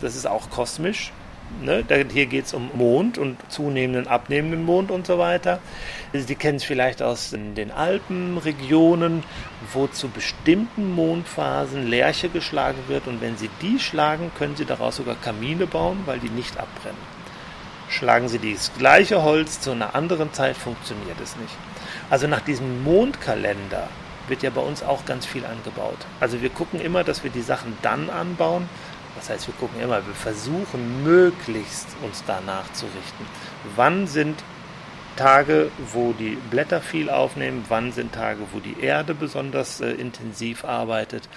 Das 0.00 0.14
ist 0.14 0.26
auch 0.26 0.50
kosmisch. 0.50 1.12
Ne? 1.62 1.84
Hier 2.12 2.26
geht 2.26 2.46
es 2.46 2.54
um 2.54 2.70
Mond 2.74 3.18
und 3.18 3.38
zunehmenden, 3.50 4.08
abnehmenden 4.08 4.64
Mond 4.64 4.90
und 4.90 5.06
so 5.06 5.16
weiter. 5.16 5.60
Sie 6.12 6.34
kennen 6.34 6.56
es 6.56 6.64
vielleicht 6.64 7.02
aus 7.02 7.30
den 7.30 7.70
Alpenregionen, 7.70 9.22
wo 9.72 9.86
zu 9.86 10.08
bestimmten 10.08 10.90
Mondphasen 10.92 11.88
Lerche 11.88 12.28
geschlagen 12.28 12.78
wird 12.88 13.06
und 13.06 13.22
wenn 13.22 13.38
Sie 13.38 13.48
die 13.62 13.78
schlagen, 13.78 14.32
können 14.36 14.56
Sie 14.56 14.66
daraus 14.66 14.96
sogar 14.96 15.14
Kamine 15.14 15.66
bauen, 15.66 16.00
weil 16.04 16.18
die 16.18 16.30
nicht 16.30 16.58
abbrennen. 16.58 17.15
Schlagen 17.88 18.28
Sie 18.28 18.52
das 18.52 18.72
gleiche 18.76 19.22
Holz 19.22 19.60
zu 19.60 19.70
einer 19.70 19.94
anderen 19.94 20.32
Zeit, 20.32 20.56
funktioniert 20.56 21.20
es 21.22 21.36
nicht. 21.36 21.54
Also 22.10 22.26
nach 22.26 22.40
diesem 22.40 22.82
Mondkalender 22.82 23.88
wird 24.28 24.42
ja 24.42 24.50
bei 24.50 24.60
uns 24.60 24.82
auch 24.82 25.04
ganz 25.04 25.24
viel 25.24 25.44
angebaut. 25.44 25.98
Also 26.20 26.42
wir 26.42 26.50
gucken 26.50 26.80
immer, 26.80 27.04
dass 27.04 27.22
wir 27.22 27.30
die 27.30 27.42
Sachen 27.42 27.76
dann 27.82 28.10
anbauen. 28.10 28.68
Das 29.14 29.30
heißt, 29.30 29.46
wir 29.46 29.54
gucken 29.54 29.80
immer, 29.80 30.06
wir 30.06 30.14
versuchen 30.14 31.04
möglichst 31.04 31.86
uns 32.02 32.22
danach 32.26 32.70
zu 32.72 32.86
richten. 32.86 33.24
Wann 33.76 34.06
sind 34.06 34.42
Tage, 35.16 35.70
wo 35.92 36.12
die 36.12 36.36
Blätter 36.50 36.82
viel 36.82 37.08
aufnehmen, 37.08 37.64
wann 37.68 37.92
sind 37.92 38.12
Tage, 38.12 38.40
wo 38.52 38.60
die 38.60 38.80
Erde 38.80 39.14
besonders 39.14 39.80
äh, 39.80 39.90
intensiv 39.92 40.64
arbeitet. 40.64 41.28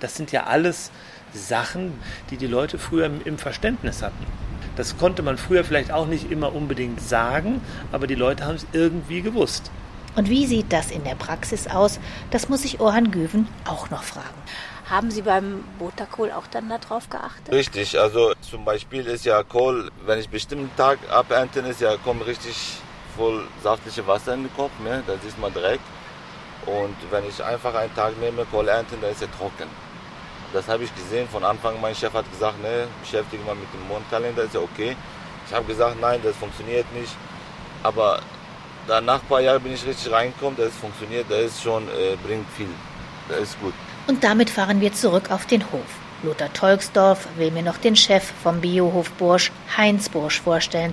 Das 0.00 0.16
sind 0.16 0.32
ja 0.32 0.44
alles 0.44 0.90
Sachen, 1.32 1.92
die 2.30 2.36
die 2.36 2.48
Leute 2.48 2.78
früher 2.78 3.08
im 3.24 3.38
Verständnis 3.38 4.02
hatten. 4.02 4.26
Das 4.76 4.96
konnte 4.96 5.22
man 5.22 5.36
früher 5.36 5.64
vielleicht 5.64 5.92
auch 5.92 6.06
nicht 6.06 6.30
immer 6.30 6.54
unbedingt 6.54 7.00
sagen, 7.00 7.60
aber 7.92 8.06
die 8.06 8.14
Leute 8.14 8.46
haben 8.46 8.56
es 8.56 8.66
irgendwie 8.72 9.22
gewusst. 9.22 9.70
Und 10.16 10.28
wie 10.28 10.46
sieht 10.46 10.72
das 10.72 10.90
in 10.90 11.04
der 11.04 11.14
Praxis 11.14 11.68
aus? 11.68 12.00
Das 12.30 12.48
muss 12.48 12.64
ich 12.64 12.80
Orhan 12.80 13.10
Güven 13.10 13.46
auch 13.64 13.90
noch 13.90 14.02
fragen. 14.02 14.42
Haben 14.88 15.12
Sie 15.12 15.22
beim 15.22 15.62
Butterkohl 15.78 16.32
auch 16.32 16.48
dann 16.48 16.68
darauf 16.68 17.08
geachtet? 17.08 17.54
Richtig, 17.54 17.98
also 17.98 18.32
zum 18.40 18.64
Beispiel 18.64 19.06
ist 19.06 19.24
ja 19.24 19.42
Kohl, 19.44 19.90
wenn 20.04 20.18
ich 20.18 20.26
einen 20.26 20.32
bestimmten 20.32 20.76
Tag 20.76 20.98
abernten 21.10 21.64
ist, 21.66 21.80
ja 21.80 21.96
kommt 21.96 22.26
richtig 22.26 22.56
voll 23.16 23.44
saftige 23.62 24.04
Wasser 24.08 24.34
in 24.34 24.42
den 24.42 24.56
Kopf, 24.56 24.72
ne? 24.82 25.02
das 25.06 25.24
ist 25.24 25.38
man 25.38 25.54
direkt. 25.54 25.84
Und 26.66 26.96
wenn 27.10 27.24
ich 27.28 27.42
einfach 27.42 27.74
einen 27.74 27.94
Tag 27.94 28.18
nehme, 28.20 28.44
Kohl 28.46 28.66
ernten, 28.66 28.96
dann 29.00 29.12
ist 29.12 29.22
er 29.22 29.30
trocken. 29.30 29.68
Das 30.52 30.66
habe 30.68 30.84
ich 30.84 30.94
gesehen 30.94 31.28
von 31.28 31.44
Anfang. 31.44 31.80
Mein 31.80 31.94
Chef 31.94 32.12
hat 32.12 32.30
gesagt, 32.30 32.60
ne, 32.62 32.88
beschäftige 33.00 33.42
mal 33.44 33.54
mit 33.54 33.72
dem 33.72 33.86
Mondkalender, 33.88 34.42
ist 34.42 34.54
ja 34.54 34.60
okay. 34.60 34.96
Ich 35.46 35.54
habe 35.54 35.64
gesagt, 35.64 36.00
nein, 36.00 36.20
das 36.22 36.36
funktioniert 36.36 36.86
nicht. 36.92 37.14
Aber 37.82 38.20
dann 38.86 39.04
nach 39.04 39.20
ein 39.22 39.28
paar 39.28 39.40
Jahren 39.40 39.62
bin 39.62 39.74
ich 39.74 39.86
richtig 39.86 40.12
reingekommen, 40.12 40.56
das 40.56 40.74
funktioniert, 40.74 41.26
das 41.30 41.38
ist 41.38 41.62
schon, 41.62 41.84
äh, 41.88 42.16
bringt 42.24 42.46
viel. 42.56 42.68
Das 43.28 43.40
ist 43.40 43.60
gut. 43.60 43.74
Und 44.06 44.24
damit 44.24 44.50
fahren 44.50 44.80
wir 44.80 44.92
zurück 44.92 45.30
auf 45.30 45.46
den 45.46 45.62
Hof. 45.70 45.98
Lothar 46.22 46.52
Tolksdorf 46.52 47.28
will 47.36 47.50
mir 47.50 47.62
noch 47.62 47.78
den 47.78 47.96
Chef 47.96 48.32
vom 48.42 48.60
Biohof 48.60 49.10
Bursch, 49.12 49.52
Heinz 49.76 50.08
Bursch, 50.08 50.40
vorstellen. 50.40 50.92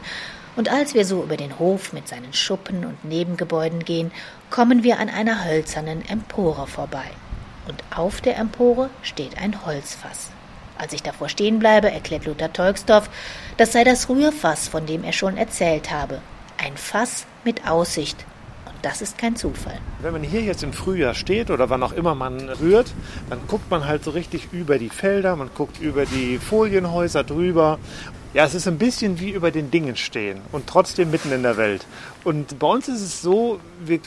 Und 0.55 0.69
als 0.69 0.93
wir 0.93 1.05
so 1.05 1.23
über 1.23 1.37
den 1.37 1.59
Hof 1.59 1.93
mit 1.93 2.07
seinen 2.07 2.33
Schuppen 2.33 2.85
und 2.85 3.03
Nebengebäuden 3.03 3.83
gehen, 3.83 4.11
kommen 4.49 4.83
wir 4.83 4.99
an 4.99 5.09
einer 5.09 5.45
hölzernen 5.45 6.07
Empore 6.07 6.67
vorbei. 6.67 7.11
Und 7.67 7.83
auf 7.95 8.21
der 8.21 8.37
Empore 8.37 8.89
steht 9.01 9.37
ein 9.37 9.65
Holzfass. 9.65 10.31
Als 10.77 10.93
ich 10.93 11.01
davor 11.01 11.27
stehen 11.27 11.59
bleibe, 11.59 11.91
erklärt 11.91 12.25
Lothar 12.25 12.53
Tolksdorf, 12.53 13.09
das 13.57 13.73
sei 13.73 13.83
das 13.83 14.09
Rührfass, 14.09 14.67
von 14.67 14.85
dem 14.85 15.03
er 15.03 15.13
schon 15.13 15.37
erzählt 15.37 15.91
habe. 15.91 16.21
Ein 16.57 16.77
Fass 16.77 17.25
mit 17.43 17.67
Aussicht. 17.67 18.25
Und 18.65 18.75
das 18.83 19.01
ist 19.01 19.17
kein 19.17 19.35
Zufall. 19.35 19.79
Wenn 20.01 20.13
man 20.13 20.23
hier 20.23 20.41
jetzt 20.41 20.63
im 20.63 20.73
Frühjahr 20.73 21.15
steht 21.15 21.49
oder 21.49 21.69
wann 21.69 21.81
auch 21.81 21.93
immer 21.93 22.13
man 22.13 22.49
rührt, 22.49 22.93
dann 23.29 23.39
guckt 23.47 23.71
man 23.71 23.85
halt 23.85 24.03
so 24.03 24.11
richtig 24.11 24.49
über 24.51 24.77
die 24.77 24.89
Felder, 24.89 25.35
man 25.35 25.49
guckt 25.55 25.81
über 25.81 26.05
die 26.05 26.37
Folienhäuser 26.37 27.23
drüber. 27.23 27.79
Ja, 28.33 28.45
es 28.45 28.53
ist 28.53 28.67
ein 28.67 28.77
bisschen 28.77 29.19
wie 29.19 29.31
über 29.31 29.49
den 29.49 29.71
Dingen 29.71 29.95
stehen 29.95 30.41
und 30.51 30.67
trotzdem 30.67 31.09
mitten 31.09 31.31
in 31.31 31.41
der 31.41 31.57
Welt. 31.57 31.87
Und 32.23 32.59
bei 32.59 32.67
uns 32.67 32.87
ist 32.87 33.01
es 33.01 33.21
so, 33.21 33.59
wir 33.83 33.99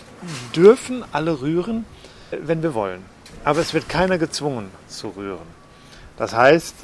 dürfen 0.55 1.05
alle 1.11 1.41
rühren, 1.41 1.85
wenn 2.31 2.63
wir 2.63 2.75
wollen. 2.75 3.03
Aber 3.45 3.61
es 3.61 3.73
wird 3.73 3.89
keiner 3.89 4.19
gezwungen 4.19 4.71
zu 4.87 5.09
rühren. 5.09 5.61
Das 6.17 6.35
heißt, 6.35 6.75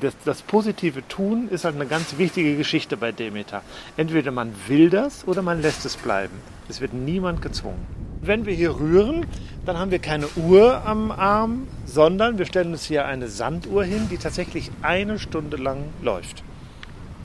das, 0.00 0.14
das, 0.24 0.42
positive 0.42 1.06
Tun 1.08 1.48
ist 1.48 1.64
halt 1.64 1.76
eine 1.76 1.86
ganz 1.86 2.18
wichtige 2.18 2.56
Geschichte 2.56 2.96
bei 2.96 3.12
Demeter. 3.12 3.62
Entweder 3.96 4.30
man 4.30 4.52
will 4.68 4.90
das 4.90 5.26
oder 5.26 5.42
man 5.42 5.62
lässt 5.62 5.84
es 5.84 5.96
bleiben. 5.96 6.34
Es 6.68 6.80
wird 6.80 6.92
niemand 6.92 7.42
gezwungen. 7.42 7.86
Wenn 8.20 8.46
wir 8.46 8.54
hier 8.54 8.78
rühren, 8.78 9.26
dann 9.66 9.78
haben 9.78 9.90
wir 9.90 9.98
keine 9.98 10.28
Uhr 10.36 10.86
am 10.86 11.10
Arm, 11.10 11.66
sondern 11.86 12.38
wir 12.38 12.46
stellen 12.46 12.72
uns 12.72 12.84
hier 12.84 13.04
eine 13.04 13.28
Sanduhr 13.28 13.84
hin, 13.84 14.08
die 14.10 14.18
tatsächlich 14.18 14.70
eine 14.82 15.18
Stunde 15.18 15.56
lang 15.56 15.84
läuft. 16.02 16.44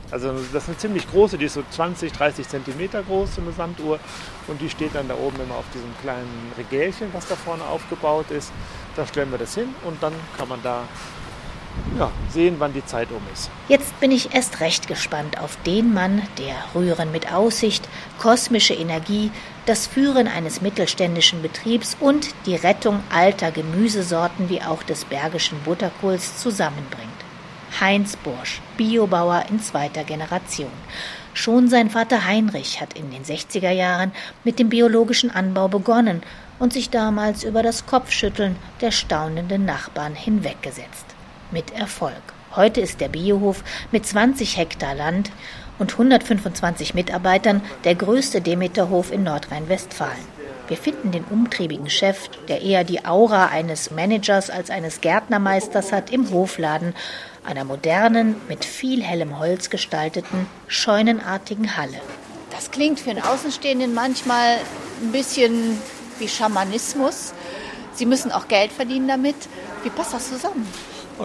Also 0.10 0.32
das 0.54 0.64
ist 0.64 0.70
eine 0.70 0.78
ziemlich 0.78 1.10
große, 1.10 1.38
die 1.38 1.46
ist 1.46 1.56
so 1.56 1.64
20, 1.70 2.12
30 2.14 2.48
Zentimeter 2.48 3.04
groß, 3.04 3.36
so 3.36 3.42
eine 3.42 3.52
Sanduhr. 3.52 4.00
Und 4.48 4.62
die 4.62 4.70
steht 4.70 4.96
dann 4.96 5.08
da 5.08 5.16
oben 5.16 5.38
immer 5.42 5.56
auf 5.56 5.66
diesem 5.74 5.90
kleinen 6.02 6.52
Regälchen, 6.58 7.10
was 7.14 7.28
da 7.28 7.36
vorne 7.36 7.64
aufgebaut 7.66 8.32
ist. 8.32 8.52
Da 8.96 9.06
stellen 9.06 9.32
wir 9.32 9.38
das 9.38 9.54
hin 9.56 9.68
und 9.84 10.02
dann 10.02 10.14
kann 10.38 10.48
man 10.48 10.62
da 10.64 10.84
ja, 12.00 12.12
sehen, 12.30 12.56
wann 12.58 12.74
die 12.74 12.86
Zeit 12.86 13.10
um 13.12 13.22
ist. 13.34 13.50
Jetzt 13.68 14.00
bin 14.00 14.12
ich 14.12 14.34
erst 14.34 14.60
recht 14.62 14.88
gespannt 14.88 15.40
auf 15.40 15.58
den 15.66 15.94
Mann, 15.94 16.22
der 16.38 16.56
Rühren 16.74 17.12
mit 17.12 17.32
Aussicht, 17.32 17.88
kosmische 18.18 18.74
Energie, 18.74 19.32
das 19.66 19.88
Führen 19.88 20.28
eines 20.28 20.62
mittelständischen 20.62 21.42
Betriebs 21.42 21.98
und 22.00 22.34
die 22.46 22.56
Rettung 22.56 23.04
alter 23.14 23.52
Gemüsesorten 23.52 24.50
wie 24.50 24.62
auch 24.62 24.84
des 24.84 25.06
bergischen 25.06 25.60
Butterkohls 25.64 26.38
zusammenbringt. 26.38 27.17
Heinz 27.80 28.16
Bursch, 28.16 28.62
Biobauer 28.78 29.46
in 29.50 29.60
zweiter 29.60 30.04
Generation. 30.04 30.72
Schon 31.34 31.68
sein 31.70 31.90
Vater 31.90 32.26
Heinrich 32.26 32.82
hat 32.82 32.98
in 32.98 33.12
den 33.12 33.24
60er 33.24 33.72
Jahren 33.72 34.12
mit 34.44 34.58
dem 34.58 34.70
biologischen 34.70 35.30
Anbau 35.30 35.68
begonnen 35.68 36.24
und 36.58 36.74
sich 36.74 36.90
damals 36.90 37.44
über 37.44 37.62
das 37.62 37.86
Kopfschütteln 37.86 38.56
der 38.82 38.92
staunenden 38.92 39.66
Nachbarn 39.66 40.16
hinweggesetzt 40.16 41.06
mit 41.52 41.72
Erfolg. 41.72 42.22
Heute 42.56 42.82
ist 42.82 43.02
der 43.02 43.10
Biohof 43.10 43.64
mit 43.92 44.06
20 44.06 44.58
Hektar 44.58 44.96
Land 44.96 45.32
und 45.78 45.92
125 45.92 46.96
Mitarbeitern 46.96 47.62
der 47.84 47.94
größte 47.94 48.42
Demeterhof 48.42 49.12
in 49.12 49.24
Nordrhein-Westfalen. 49.24 50.38
Wir 50.68 50.78
finden 50.78 51.12
den 51.12 51.24
umtriebigen 51.24 51.90
Chef, 51.90 52.30
der 52.50 52.62
eher 52.62 52.84
die 52.84 53.06
Aura 53.06 53.48
eines 53.48 53.92
Managers 53.92 54.50
als 54.50 54.70
eines 54.70 55.00
Gärtnermeisters 55.00 55.94
hat, 55.94 56.12
im 56.12 56.30
Hofladen, 56.30 56.94
einer 57.48 57.64
modernen, 57.64 58.36
mit 58.50 58.66
viel 58.66 59.02
hellem 59.02 59.40
Holz 59.40 59.70
gestalteten, 59.70 60.48
scheunenartigen 60.68 61.78
Halle. 61.78 62.02
Das 62.52 62.72
klingt 62.72 63.00
für 63.00 63.12
einen 63.12 63.24
Außenstehenden 63.24 63.94
manchmal 63.94 64.58
ein 65.02 65.12
bisschen 65.12 65.80
wie 66.20 66.28
Schamanismus. 66.28 67.34
Sie 67.94 68.06
müssen 68.06 68.32
auch 68.32 68.48
Geld 68.48 68.72
verdienen 68.72 69.08
damit. 69.08 69.36
Wie 69.84 69.90
passt 69.90 70.14
das 70.14 70.30
zusammen? 70.30 70.68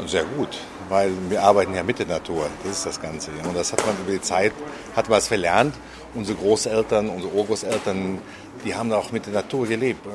Sehr 0.06 0.24
gut, 0.24 0.56
weil 0.88 1.12
wir 1.28 1.42
arbeiten 1.42 1.74
ja 1.74 1.82
mit 1.82 1.98
der 1.98 2.06
Natur. 2.06 2.48
Das 2.62 2.78
ist 2.78 2.86
das 2.86 3.00
Ganze. 3.00 3.30
Und 3.46 3.56
das 3.56 3.72
hat 3.72 3.84
man 3.84 3.96
über 3.98 4.12
die 4.12 4.20
Zeit, 4.20 4.52
hat 4.94 5.08
man 5.08 5.18
es 5.18 5.26
verlernt. 5.28 5.74
Unsere 6.14 6.38
Großeltern, 6.38 7.08
unsere 7.08 7.32
Urgroßeltern, 7.32 8.18
die 8.64 8.74
haben 8.74 8.92
auch 8.92 9.10
mit 9.12 9.26
der 9.26 9.32
Natur 9.32 9.66
gelebt. 9.66 10.06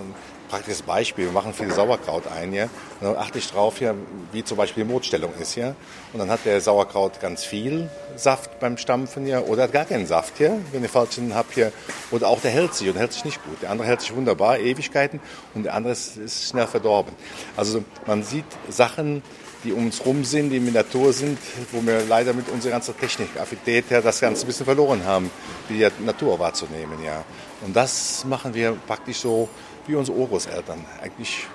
Praktisches 0.50 0.82
Beispiel, 0.82 1.26
wir 1.26 1.32
machen 1.34 1.54
viel 1.54 1.72
Sauerkraut 1.74 2.24
ein, 2.28 2.54
ja. 2.54 2.66
Und 3.02 3.08
dann 3.08 3.18
achte 3.18 3.38
ich 3.38 3.52
drauf, 3.52 3.82
ja, 3.82 3.94
wie 4.32 4.46
zum 4.46 4.58
Beispiel 4.58 4.86
die 4.86 4.92
Motstellung 4.92 5.34
ist, 5.42 5.56
ja. 5.56 5.76
Und 6.14 6.20
dann 6.20 6.30
hat 6.30 6.46
der 6.46 6.62
Sauerkraut 6.62 7.20
ganz 7.20 7.44
viel 7.44 7.90
Saft 8.16 8.58
beim 8.60 8.78
Stampfen, 8.78 9.28
ja, 9.28 9.42
oder 9.42 9.64
hat 9.64 9.74
gar 9.74 9.84
keinen 9.84 10.08
Saft, 10.08 10.40
ja, 10.40 10.54
wenn 10.72 10.84
ihr 10.84 10.90
falschen 10.90 11.36
habt 11.36 11.54
hier. 11.56 11.74
Oder 12.12 12.30
auch 12.30 12.40
der 12.40 12.52
hält 12.52 12.74
sich 12.74 12.88
und 12.88 12.96
hält 12.96 13.12
sich 13.12 13.26
nicht 13.26 13.44
gut. 13.44 13.62
Der 13.62 13.72
andere 13.72 13.88
hält 13.88 14.00
sich 14.00 14.16
wunderbar, 14.16 14.60
Ewigkeiten, 14.60 15.20
und 15.54 15.64
der 15.64 15.74
andere 15.74 15.92
ist, 15.92 16.50
schnell 16.50 16.68
verdorben. 16.68 17.14
Also 17.58 17.84
man 18.06 18.24
sieht 18.24 18.46
Sachen, 18.70 19.24
die 19.64 19.74
um 19.74 19.88
uns 19.88 20.06
rum 20.06 20.24
sind, 20.24 20.52
die 20.52 20.58
in 20.58 20.72
der 20.72 20.84
Natur 20.84 21.12
sind, 21.12 21.40
wo 21.74 21.86
wir 21.86 22.04
leider 22.08 22.32
mit 22.34 22.48
unserer 22.50 22.72
ganzen 22.72 22.98
Technik, 22.98 23.30
Affinität 23.38 23.90
her, 23.90 24.02
das 24.02 24.22
Ganze 24.22 24.46
ein 24.46 24.48
bisschen 24.48 24.66
verloren 24.66 25.04
haben, 25.04 25.30
die 25.68 25.86
Natur 26.06 26.40
wahrzunehmen. 26.40 27.04
Ja. 27.04 27.26
Und 27.66 27.76
das 27.76 28.24
machen 28.26 28.54
wir 28.54 28.78
praktisch 28.88 29.18
so 29.18 29.50
wie 29.88 29.96
unsere 29.96 30.18
Urgroßeltern. 30.18 30.84
Eigentlich 31.02 31.48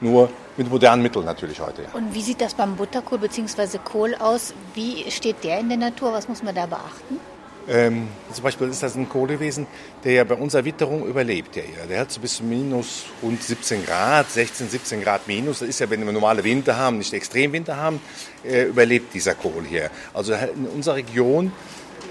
nur 0.00 0.28
mit 0.56 0.70
modernen 0.70 1.02
Mitteln 1.02 1.24
natürlich 1.24 1.60
heute. 1.60 1.82
Ja. 1.82 1.88
Und 1.94 2.14
wie 2.14 2.22
sieht 2.22 2.40
das 2.40 2.54
beim 2.54 2.76
Butterkohl 2.76 3.18
bzw. 3.18 3.78
Kohl 3.82 4.14
aus? 4.14 4.54
Wie 4.74 5.10
steht 5.10 5.42
der 5.44 5.58
in 5.60 5.68
der 5.68 5.78
Natur? 5.78 6.12
Was 6.12 6.28
muss 6.28 6.42
man 6.42 6.54
da 6.54 6.66
beachten? 6.66 7.18
Ähm, 7.66 8.08
zum 8.30 8.44
Beispiel 8.44 8.68
ist 8.68 8.82
das 8.82 8.94
ein 8.94 9.08
Kohlewesen, 9.08 9.66
der 10.04 10.12
ja 10.12 10.24
bei 10.24 10.34
unserer 10.34 10.66
Witterung 10.66 11.06
überlebt. 11.06 11.56
Ja. 11.56 11.62
Der 11.88 12.00
hat 12.00 12.12
so 12.12 12.20
bis 12.20 12.36
zu 12.36 12.44
minus 12.44 13.04
rund 13.22 13.42
17 13.42 13.86
Grad, 13.86 14.30
16, 14.30 14.68
17 14.68 15.02
Grad 15.02 15.26
minus. 15.26 15.60
Das 15.60 15.68
ist 15.68 15.80
ja, 15.80 15.88
wenn 15.88 16.04
wir 16.04 16.12
normale 16.12 16.44
Winter 16.44 16.76
haben, 16.76 16.98
nicht 16.98 17.12
Extremwinter 17.14 17.76
haben, 17.76 18.00
äh, 18.44 18.64
überlebt 18.64 19.14
dieser 19.14 19.34
Kohl 19.34 19.64
hier. 19.66 19.90
Also 20.12 20.34
in 20.34 20.66
unserer 20.66 20.96
Region 20.96 21.52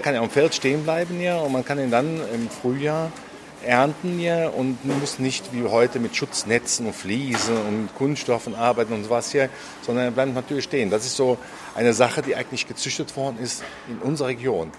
kann 0.02 0.14
er 0.14 0.22
am 0.22 0.30
Feld 0.30 0.54
stehen 0.54 0.82
bleiben 0.82 1.20
ja, 1.20 1.38
und 1.38 1.52
man 1.52 1.64
kann 1.64 1.78
ihn 1.78 1.90
dann 1.90 2.20
im 2.34 2.50
Frühjahr 2.50 3.12
ernten 3.64 4.20
ja 4.20 4.48
und 4.48 4.84
muss 4.84 5.18
nicht 5.18 5.52
wie 5.52 5.64
heute 5.64 5.98
mit 5.98 6.14
Schutznetzen 6.14 6.86
und 6.86 6.94
Fliesen 6.94 7.56
und 7.56 7.88
Kunststoffen 7.96 8.54
arbeiten 8.54 8.92
und 8.92 9.04
sowas 9.04 9.32
hier, 9.32 9.48
sondern 9.82 10.06
er 10.06 10.10
bleibt 10.10 10.34
natürlich 10.34 10.64
stehen. 10.64 10.90
Das 10.90 11.04
ist 11.04 11.16
so 11.16 11.38
eine 11.74 11.92
Sache, 11.92 12.22
die 12.22 12.36
eigentlich 12.36 12.66
gezüchtet 12.66 13.16
worden 13.16 13.38
ist 13.40 13.62
in 13.88 13.98
unserer 13.98 14.28
Region. 14.28 14.70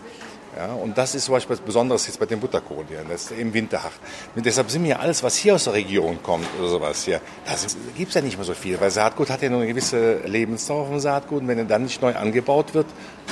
Ja, 0.55 0.67
und 0.73 0.97
das 0.97 1.15
ist 1.15 1.25
zum 1.25 1.33
Beispiel 1.33 1.57
was 1.57 1.65
Besonderes 1.65 2.07
jetzt 2.07 2.17
bei 2.17 2.25
den 2.25 2.39
Butterkohlen, 2.39 2.87
das 3.09 3.23
ist 3.23 3.31
im 3.31 3.53
Winterhach. 3.53 3.91
Und 4.35 4.45
deshalb 4.45 4.71
sind 4.71 4.85
wir 4.85 5.01
alles, 5.01 5.21
was 5.21 5.35
hier 5.35 5.55
aus 5.55 5.65
der 5.65 5.73
Region 5.73 6.23
kommt 6.23 6.47
oder 6.57 6.69
sowas 6.69 7.03
hier, 7.03 7.19
das 7.45 7.75
gibt 7.97 8.09
es 8.09 8.15
ja 8.15 8.21
nicht 8.21 8.37
mehr 8.37 8.45
so 8.45 8.53
viel, 8.53 8.79
weil 8.79 8.89
Saatgut 8.89 9.29
hat 9.29 9.41
ja 9.41 9.49
nur 9.49 9.59
eine 9.59 9.67
gewisse 9.67 10.19
Lebensdauer 10.25 10.85
vom 10.85 10.99
Saatgut 10.99 11.41
und 11.41 11.49
wenn 11.49 11.57
er 11.57 11.65
dann 11.65 11.83
nicht 11.83 12.01
neu 12.01 12.15
angebaut 12.15 12.73
wird, 12.73 12.85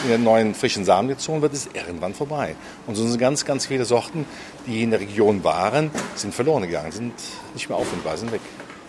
in 0.04 0.10
den 0.10 0.24
neuen 0.26 0.54
frischen 0.54 0.84
Samen 0.84 1.08
gezogen 1.08 1.42
wird, 1.42 1.54
ist 1.54 1.74
irgendwann 1.74 2.14
vorbei. 2.14 2.56
Und 2.88 2.96
so 2.96 3.08
sind 3.08 3.18
ganz, 3.20 3.46
ganz 3.46 3.68
viele 3.68 3.86
Sorten, 3.86 4.26
die 4.68 4.84
in 4.84 4.92
der 4.92 5.00
Region 5.00 5.46
waren, 5.46 5.92
sind 6.16 6.36
verloren 6.36 6.64
gegangen, 6.64 6.92
sind 6.92 7.14
nicht 7.54 7.70
mehr 7.70 7.78
auffindbar, 7.78 8.18
sind 8.18 8.34
weg. 8.34 8.42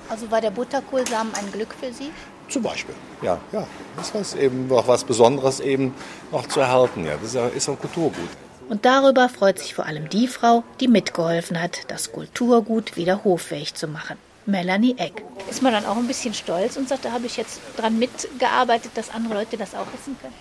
Also 0.08 0.28
war 0.32 0.40
der 0.40 0.50
Butterkohlsamen 0.50 1.32
ein 1.34 1.52
Glück 1.52 1.72
für 1.80 1.92
Sie? 1.92 2.10
Zum 2.48 2.62
Beispiel, 2.62 2.94
ja, 3.22 3.38
ja. 3.52 3.66
Das 3.96 4.10
ist 4.10 4.36
eben 4.36 4.68
noch 4.68 4.86
was 4.86 5.04
Besonderes 5.04 5.60
eben 5.60 5.94
noch 6.30 6.46
zu 6.46 6.60
erhalten. 6.60 7.04
Ja, 7.04 7.14
das 7.14 7.28
ist, 7.28 7.34
ja, 7.34 7.46
ist 7.46 7.68
ein 7.68 7.78
Kulturgut. 7.78 8.28
Und 8.68 8.84
darüber 8.84 9.28
freut 9.28 9.58
sich 9.58 9.74
vor 9.74 9.86
allem 9.86 10.08
die 10.08 10.26
Frau, 10.26 10.64
die 10.80 10.88
mitgeholfen 10.88 11.60
hat, 11.60 11.80
das 11.88 12.12
Kulturgut 12.12 12.96
wieder 12.96 13.24
hoffähig 13.24 13.74
zu 13.74 13.86
machen. 13.86 14.16
Melanie 14.46 14.94
Eck. 14.98 15.22
Ist 15.50 15.62
man 15.62 15.72
dann 15.72 15.86
auch 15.86 15.96
ein 15.96 16.06
bisschen 16.06 16.34
stolz 16.34 16.76
und 16.76 16.88
sagt, 16.88 17.04
da 17.04 17.12
habe 17.12 17.26
ich 17.26 17.36
jetzt 17.36 17.60
dran 17.76 17.98
mitgearbeitet, 17.98 18.92
dass 18.94 19.10
andere 19.10 19.34
Leute 19.34 19.56
das 19.56 19.74
auch 19.74 19.86
wissen 19.92 20.16
können? 20.20 20.34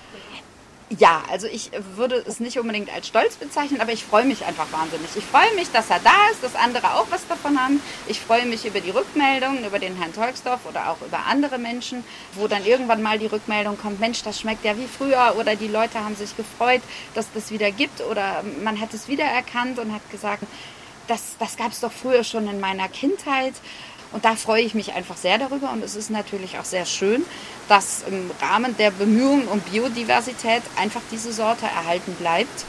Ja, 0.99 1.23
also 1.31 1.47
ich 1.47 1.71
würde 1.95 2.23
es 2.27 2.39
nicht 2.39 2.59
unbedingt 2.59 2.93
als 2.93 3.07
Stolz 3.07 3.35
bezeichnen, 3.35 3.81
aber 3.81 3.93
ich 3.93 4.03
freue 4.03 4.25
mich 4.25 4.45
einfach 4.45 4.71
wahnsinnig. 4.71 5.09
Ich 5.15 5.23
freue 5.23 5.53
mich, 5.55 5.71
dass 5.71 5.89
er 5.89 5.99
da 5.99 6.11
ist, 6.31 6.43
dass 6.43 6.55
andere 6.55 6.95
auch 6.95 7.07
was 7.09 7.25
davon 7.27 7.57
haben. 7.57 7.81
Ich 8.07 8.19
freue 8.19 8.45
mich 8.45 8.65
über 8.65 8.79
die 8.79 8.91
Rückmeldungen, 8.91 9.65
über 9.65 9.79
den 9.79 9.95
Herrn 9.95 10.13
Tolksdorf 10.13 10.59
oder 10.69 10.89
auch 10.89 11.01
über 11.01 11.25
andere 11.25 11.57
Menschen, 11.57 12.03
wo 12.33 12.47
dann 12.47 12.65
irgendwann 12.65 13.01
mal 13.01 13.17
die 13.17 13.25
Rückmeldung 13.25 13.77
kommt, 13.77 13.99
Mensch, 13.99 14.23
das 14.23 14.39
schmeckt 14.39 14.65
ja 14.65 14.77
wie 14.77 14.87
früher 14.87 15.35
oder 15.39 15.55
die 15.55 15.67
Leute 15.67 16.03
haben 16.03 16.15
sich 16.15 16.35
gefreut, 16.37 16.81
dass 17.15 17.27
das 17.33 17.49
wieder 17.49 17.71
gibt 17.71 18.01
oder 18.01 18.43
man 18.63 18.79
hat 18.79 18.93
es 18.93 19.07
wiedererkannt 19.07 19.79
und 19.79 19.93
hat 19.93 20.07
gesagt, 20.11 20.43
das, 21.07 21.35
das 21.39 21.57
gab 21.57 21.71
es 21.71 21.79
doch 21.79 21.91
früher 21.91 22.23
schon 22.23 22.47
in 22.47 22.59
meiner 22.59 22.87
Kindheit. 22.87 23.53
Und 24.13 24.25
da 24.25 24.35
freue 24.35 24.61
ich 24.61 24.75
mich 24.75 24.93
einfach 24.93 25.17
sehr 25.17 25.39
darüber. 25.39 25.71
Und 25.71 25.83
es 25.83 25.95
ist 25.95 26.09
natürlich 26.09 26.59
auch 26.59 26.65
sehr 26.65 26.85
schön, 26.85 27.25
dass 27.67 28.03
im 28.07 28.29
Rahmen 28.41 28.77
der 28.77 28.91
Bemühungen 28.91 29.47
um 29.47 29.59
Biodiversität 29.59 30.61
einfach 30.77 31.01
diese 31.11 31.33
Sorte 31.33 31.65
erhalten 31.65 32.13
bleibt. 32.13 32.65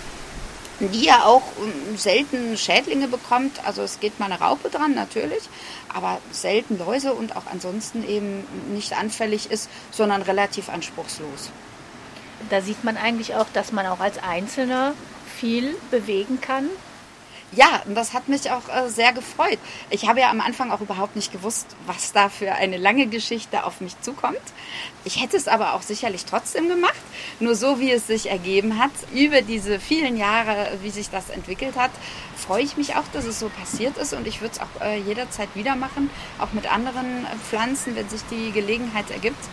Die 0.80 1.04
ja 1.04 1.24
auch 1.24 1.42
ähm, 1.62 1.96
selten 1.96 2.56
Schädlinge 2.56 3.06
bekommt. 3.06 3.64
Also 3.64 3.82
es 3.82 4.00
geht 4.00 4.18
mal 4.18 4.26
eine 4.26 4.40
Raupe 4.40 4.70
dran, 4.70 4.94
natürlich, 4.94 5.44
aber 5.92 6.18
selten 6.32 6.78
Läuse 6.78 7.12
und 7.12 7.36
auch 7.36 7.44
ansonsten 7.52 8.08
eben 8.08 8.44
nicht 8.74 8.92
anfällig 8.98 9.50
ist, 9.52 9.70
sondern 9.92 10.22
relativ 10.22 10.68
anspruchslos. 10.68 11.50
Da 12.50 12.60
sieht 12.60 12.82
man 12.82 12.96
eigentlich 12.96 13.36
auch, 13.36 13.46
dass 13.52 13.70
man 13.70 13.86
auch 13.86 14.00
als 14.00 14.18
Einzelner 14.18 14.94
viel 15.38 15.76
bewegen 15.92 16.40
kann 16.40 16.68
Ja, 17.56 17.82
und 17.86 17.94
das 17.94 18.12
hat 18.14 18.28
mich 18.28 18.50
auch 18.50 18.68
äh, 18.68 18.88
sehr 18.88 19.12
gefreut. 19.12 19.58
Ich 19.90 20.08
habe 20.08 20.20
ja 20.20 20.30
am 20.30 20.40
Anfang 20.40 20.70
auch 20.70 20.80
überhaupt 20.80 21.14
nicht 21.14 21.30
gewusst, 21.30 21.66
was 21.86 22.12
da 22.12 22.28
für 22.28 22.52
eine 22.52 22.78
lange 22.78 23.06
Geschichte 23.06 23.64
auf 23.64 23.80
mich 23.80 24.00
zukommt. 24.00 24.40
Ich 25.04 25.22
hätte 25.22 25.36
es 25.36 25.46
aber 25.46 25.74
auch 25.74 25.82
sicherlich 25.82 26.24
trotzdem 26.24 26.68
gemacht. 26.68 26.94
Nur 27.40 27.54
so, 27.54 27.78
wie 27.78 27.92
es 27.92 28.06
sich 28.06 28.30
ergeben 28.30 28.78
hat, 28.78 28.90
über 29.12 29.42
diese 29.42 29.78
vielen 29.78 30.16
Jahre, 30.16 30.78
wie 30.82 30.90
sich 30.90 31.10
das 31.10 31.30
entwickelt 31.30 31.76
hat, 31.76 31.90
freue 32.36 32.62
ich 32.62 32.76
mich 32.76 32.96
auch, 32.96 33.04
dass 33.12 33.24
es 33.24 33.38
so 33.38 33.48
passiert 33.48 33.98
ist. 33.98 34.14
Und 34.14 34.26
ich 34.26 34.40
würde 34.40 34.54
es 34.54 34.60
auch 34.60 34.84
äh, 34.84 34.98
jederzeit 34.98 35.48
wieder 35.54 35.76
machen, 35.76 36.10
auch 36.38 36.52
mit 36.52 36.70
anderen 36.72 37.24
äh, 37.24 37.36
Pflanzen, 37.48 37.94
wenn 37.94 38.08
sich 38.08 38.22
die 38.30 38.50
Gelegenheit 38.50 39.10
ergibt. 39.10 39.44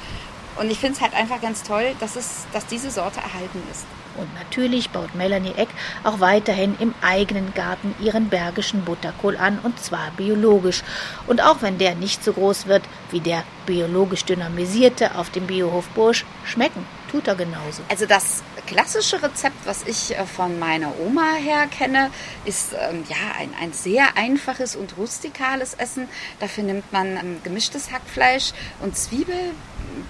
Und 0.62 0.70
ich 0.70 0.78
finde 0.78 0.96
es 0.96 1.02
halt 1.02 1.16
einfach 1.16 1.42
ganz 1.42 1.64
toll, 1.64 1.96
dass, 2.00 2.16
es, 2.16 2.46
dass 2.54 2.68
diese 2.68 2.92
Sorte 2.92 3.20
erhalten 3.20 3.64
ist. 3.72 3.84
Und 4.16 4.32
natürlich 4.36 4.92
baut 4.92 5.16
Melanie 5.16 5.56
Eck 5.58 5.70
auch 6.04 6.20
weiterhin 6.20 6.76
im 6.80 6.94
eigenen 7.02 7.56
Garten 7.56 7.96
ihren 8.00 8.30
bergischen 8.30 8.86
Butterkohl 8.86 9.38
an, 9.38 9.58
und 9.64 9.80
zwar 9.80 10.12
biologisch. 10.18 10.84
Und 11.26 11.42
auch 11.42 11.64
wenn 11.64 11.80
der 11.80 11.96
nicht 11.96 12.24
so 12.24 12.34
groß 12.34 12.68
wird 12.68 12.84
wie 13.10 13.22
der 13.22 13.44
biologisch 13.66 14.24
dynamisierte 14.24 15.16
auf 15.16 15.32
dem 15.32 15.48
Biohof 15.48 15.88
Bursch, 15.90 16.26
schmecken 16.46 16.86
tut 17.12 17.28
er 17.28 17.36
genauso. 17.36 17.82
Also 17.90 18.06
das 18.06 18.42
klassische 18.68 19.22
Rezept, 19.22 19.66
was 19.66 19.84
ich 19.86 20.18
äh, 20.18 20.26
von 20.26 20.58
meiner 20.60 20.94
Oma 21.00 21.34
her 21.34 21.68
kenne, 21.68 22.10
ist 22.46 22.74
ähm, 22.74 23.04
ja 23.10 23.18
ein, 23.38 23.54
ein 23.60 23.74
sehr 23.74 24.16
einfaches 24.16 24.76
und 24.76 24.98
rustikales 24.98 25.74
Essen. 25.74 26.08
Dafür 26.40 26.64
nimmt 26.64 26.92
man 26.94 27.18
ähm, 27.18 27.44
gemischtes 27.44 27.92
Hackfleisch 27.92 28.54
und 28.80 28.96
Zwiebel, 28.98 29.52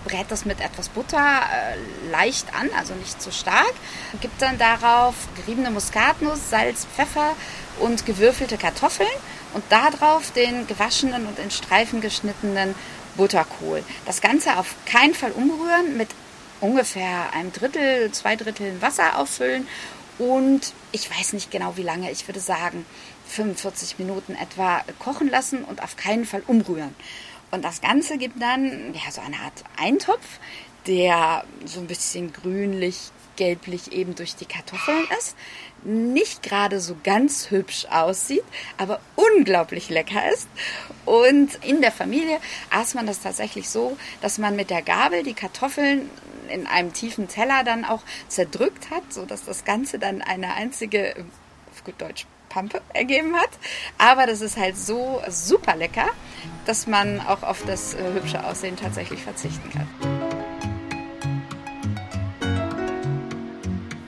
brät 0.06 0.26
das 0.30 0.46
mit 0.46 0.62
etwas 0.62 0.89
Butter 0.89 1.17
äh, 1.17 2.12
leicht 2.12 2.54
an, 2.54 2.70
also 2.78 2.94
nicht 2.96 3.22
zu 3.22 3.32
stark, 3.32 3.74
gibt 4.20 4.41
dann 4.41 4.58
darauf 4.58 5.15
geriebene 5.36 5.72
Muskatnuss, 5.72 6.50
Salz, 6.50 6.86
Pfeffer 6.96 7.36
und 7.80 8.06
gewürfelte 8.06 8.58
Kartoffeln 8.58 9.10
und 9.54 9.63
darauf 9.70 10.32
den 10.32 10.67
gewaschenen 10.67 11.26
und 11.28 11.39
in 11.39 11.52
Streifen 11.52 12.02
geschnittenen 12.02 12.76
Butterkohl. 13.15 13.84
Das 14.06 14.22
Ganze 14.22 14.58
auf 14.58 14.76
keinen 14.86 15.13
Fall 15.13 15.32
umrühren, 15.32 15.98
mit 15.98 16.10
ungefähr 16.62 17.34
einem 17.34 17.52
Drittel, 17.52 18.12
zwei 18.12 18.36
Dritteln 18.36 18.82
Wasser 18.82 19.17
auffüllen 19.17 19.67
und 20.20 20.74
ich 20.91 21.10
weiß 21.10 21.34
nicht 21.34 21.52
genau 21.52 21.78
wie 21.78 21.84
lange, 21.84 22.12
ich 22.12 22.28
würde 22.28 22.39
sagen 22.39 22.86
45 23.28 23.98
Minuten 23.98 24.36
etwa 24.36 24.84
kochen 25.00 25.30
lassen 25.30 25.63
und 25.63 25.82
auf 25.82 25.96
keinen 25.96 26.26
Fall 26.26 26.44
umrühren. 26.46 26.96
Und 27.52 27.64
das 27.64 27.82
Ganze 27.82 28.18
gibt 28.18 28.42
dann 28.42 28.94
ja, 28.94 29.12
so 29.12 29.22
eine 29.22 29.38
Art 29.38 29.64
Eintopf, 29.78 30.40
der 30.88 31.44
so 31.66 31.80
ein 31.80 31.88
bisschen 31.88 32.34
grünlich, 32.34 33.12
gelblich 33.36 33.92
eben 33.92 34.16
durch 34.16 34.36
die 34.36 34.46
Kartoffeln 34.46 35.06
ist. 35.20 35.36
Nicht 35.84 36.44
gerade 36.44 36.80
so 36.80 36.96
ganz 37.04 37.50
hübsch 37.50 37.86
aussieht, 37.90 38.44
aber 38.78 39.00
unglaublich 39.16 39.90
lecker 39.90 40.32
ist. 40.32 40.48
Und 41.06 41.56
in 41.66 41.82
der 41.82 41.92
Familie 41.92 42.40
aß 42.70 42.94
man 42.94 43.08
das 43.08 43.22
tatsächlich 43.22 43.70
so, 43.70 43.98
dass 44.22 44.38
man 44.38 44.56
mit 44.56 44.70
der 44.70 44.82
Gabel 44.82 45.24
die 45.24 45.34
Kartoffeln 45.34 46.10
in 46.50 46.68
einem 46.68 46.94
tiefen 46.94 47.28
Teller 47.28 47.64
dann 47.64 47.86
auch 47.86 48.02
zerdrückt 48.28 48.92
hat, 48.92 49.12
sodass 49.12 49.46
das 49.46 49.66
Ganze 49.66 50.00
dann 50.00 50.22
eine 50.22 50.54
einzige, 50.54 51.26
auf 51.72 51.84
gut 51.84 52.00
Deutsch, 52.00 52.26
Pampe 52.52 52.82
ergeben 52.94 53.36
hat. 53.36 53.50
Aber 53.98 54.28
das 54.28 54.42
ist 54.42 54.58
halt 54.58 54.78
so 54.78 55.22
super 55.30 55.76
lecker, 55.76 56.08
dass 56.66 56.88
man 56.88 57.20
auch 57.22 57.44
auf 57.44 57.64
das 57.66 57.94
äh, 57.94 58.14
hübsche 58.14 58.44
Aussehen 58.44 58.76
tatsächlich 58.76 59.22
verzichten 59.22 59.70
kann. 59.72 59.88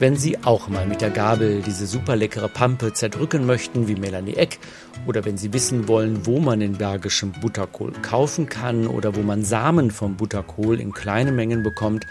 Wenn 0.04 0.18
Sie 0.18 0.44
auch 0.44 0.68
mal 0.68 0.86
mit 0.86 1.00
der 1.00 1.12
Gabel 1.12 1.62
diese 1.62 1.88
super 1.88 2.18
leckere 2.18 2.50
Pampe 2.50 2.92
zerdrücken 2.92 3.46
möchten, 3.46 3.88
wie 3.88 3.96
Melanie 3.96 4.34
Eck, 4.34 4.60
oder 5.06 5.24
wenn 5.24 5.38
Sie 5.38 5.54
wissen 5.54 5.88
wollen, 5.88 6.26
wo 6.26 6.40
man 6.40 6.60
den 6.60 6.74
bergischen 6.74 7.32
Butterkohl 7.32 7.94
kaufen 8.02 8.50
kann 8.50 8.88
oder 8.88 9.16
wo 9.16 9.22
man 9.22 9.46
Samen 9.46 9.92
vom 9.92 10.18
Butterkohl 10.18 10.82
in 10.82 10.92
kleine 10.92 11.32
Mengen 11.32 11.64
bekommt, 11.64 12.06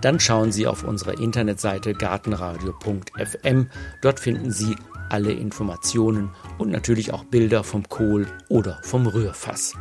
dann 0.00 0.20
schauen 0.20 0.52
Sie 0.52 0.66
auf 0.66 0.84
unsere 0.84 1.20
Internetseite 1.22 1.92
gartenradio.fm. 1.92 3.68
Dort 4.00 4.20
finden 4.20 4.50
Sie 4.50 4.76
alle 5.14 5.30
Informationen 5.30 6.30
und 6.58 6.72
natürlich 6.72 7.12
auch 7.12 7.22
Bilder 7.22 7.62
vom 7.62 7.88
Kohl 7.88 8.26
oder 8.48 8.80
vom 8.82 9.06
Rührfass. 9.06 9.74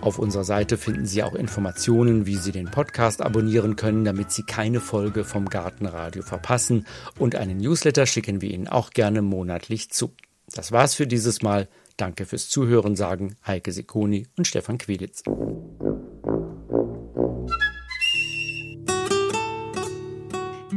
Auf 0.00 0.20
unserer 0.20 0.44
Seite 0.44 0.78
finden 0.78 1.04
Sie 1.04 1.24
auch 1.24 1.34
Informationen, 1.34 2.26
wie 2.26 2.36
Sie 2.36 2.52
den 2.52 2.70
Podcast 2.70 3.22
abonnieren 3.22 3.74
können, 3.74 4.04
damit 4.04 4.30
Sie 4.30 4.44
keine 4.44 4.78
Folge 4.78 5.24
vom 5.24 5.48
Gartenradio 5.48 6.22
verpassen. 6.22 6.86
Und 7.18 7.34
einen 7.34 7.56
Newsletter 7.56 8.06
schicken 8.06 8.40
wir 8.40 8.52
Ihnen 8.52 8.68
auch 8.68 8.90
gerne 8.90 9.20
monatlich 9.20 9.90
zu. 9.90 10.12
Das 10.54 10.70
war's 10.70 10.94
für 10.94 11.08
dieses 11.08 11.42
Mal. 11.42 11.66
Danke 11.96 12.24
fürs 12.24 12.48
Zuhören, 12.48 12.94
sagen 12.94 13.34
Heike 13.44 13.72
Sekoni 13.72 14.28
und 14.38 14.46
Stefan 14.46 14.78
Queditz. 14.78 15.24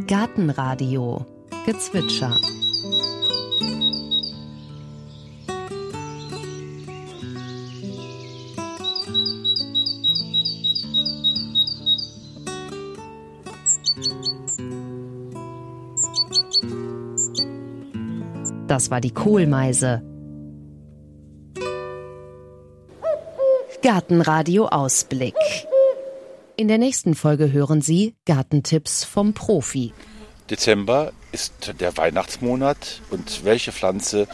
Gartenradio 0.07 1.23
Gezwitscher 1.67 2.35
Das 18.79 18.89
war 18.89 19.01
die 19.01 19.11
Kohlmeise. 19.11 20.01
Gartenradio 23.83 24.67
Ausblick. 24.67 25.35
In 26.55 26.69
der 26.69 26.77
nächsten 26.77 27.13
Folge 27.13 27.51
hören 27.51 27.81
Sie 27.81 28.15
Gartentipps 28.25 29.03
vom 29.03 29.33
Profi. 29.33 29.91
Dezember 30.49 31.11
ist 31.33 31.73
der 31.81 31.97
Weihnachtsmonat 31.97 33.01
und 33.09 33.43
welche 33.43 33.73
Pflanze 33.73 34.29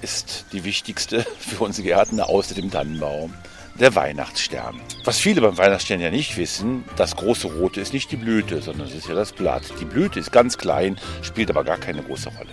ist 0.00 0.46
die 0.54 0.64
wichtigste 0.64 1.26
für 1.38 1.62
unsere 1.62 1.88
Gärten 1.88 2.20
außer 2.20 2.54
dem 2.54 2.70
Tannenbaum? 2.70 3.34
Der 3.78 3.94
Weihnachtsstern. 3.94 4.80
Was 5.04 5.18
viele 5.18 5.42
beim 5.42 5.58
Weihnachtsstern 5.58 6.00
ja 6.00 6.10
nicht 6.10 6.38
wissen, 6.38 6.84
das 6.96 7.16
große 7.16 7.48
Rote 7.48 7.82
ist 7.82 7.92
nicht 7.92 8.10
die 8.10 8.16
Blüte, 8.16 8.62
sondern 8.62 8.88
es 8.88 8.94
ist 8.94 9.08
ja 9.08 9.14
das 9.14 9.32
Blatt. 9.32 9.64
Die 9.78 9.84
Blüte 9.84 10.18
ist 10.18 10.32
ganz 10.32 10.56
klein, 10.56 10.98
spielt 11.20 11.50
aber 11.50 11.64
gar 11.64 11.76
keine 11.76 12.02
große 12.02 12.30
Rolle. 12.30 12.48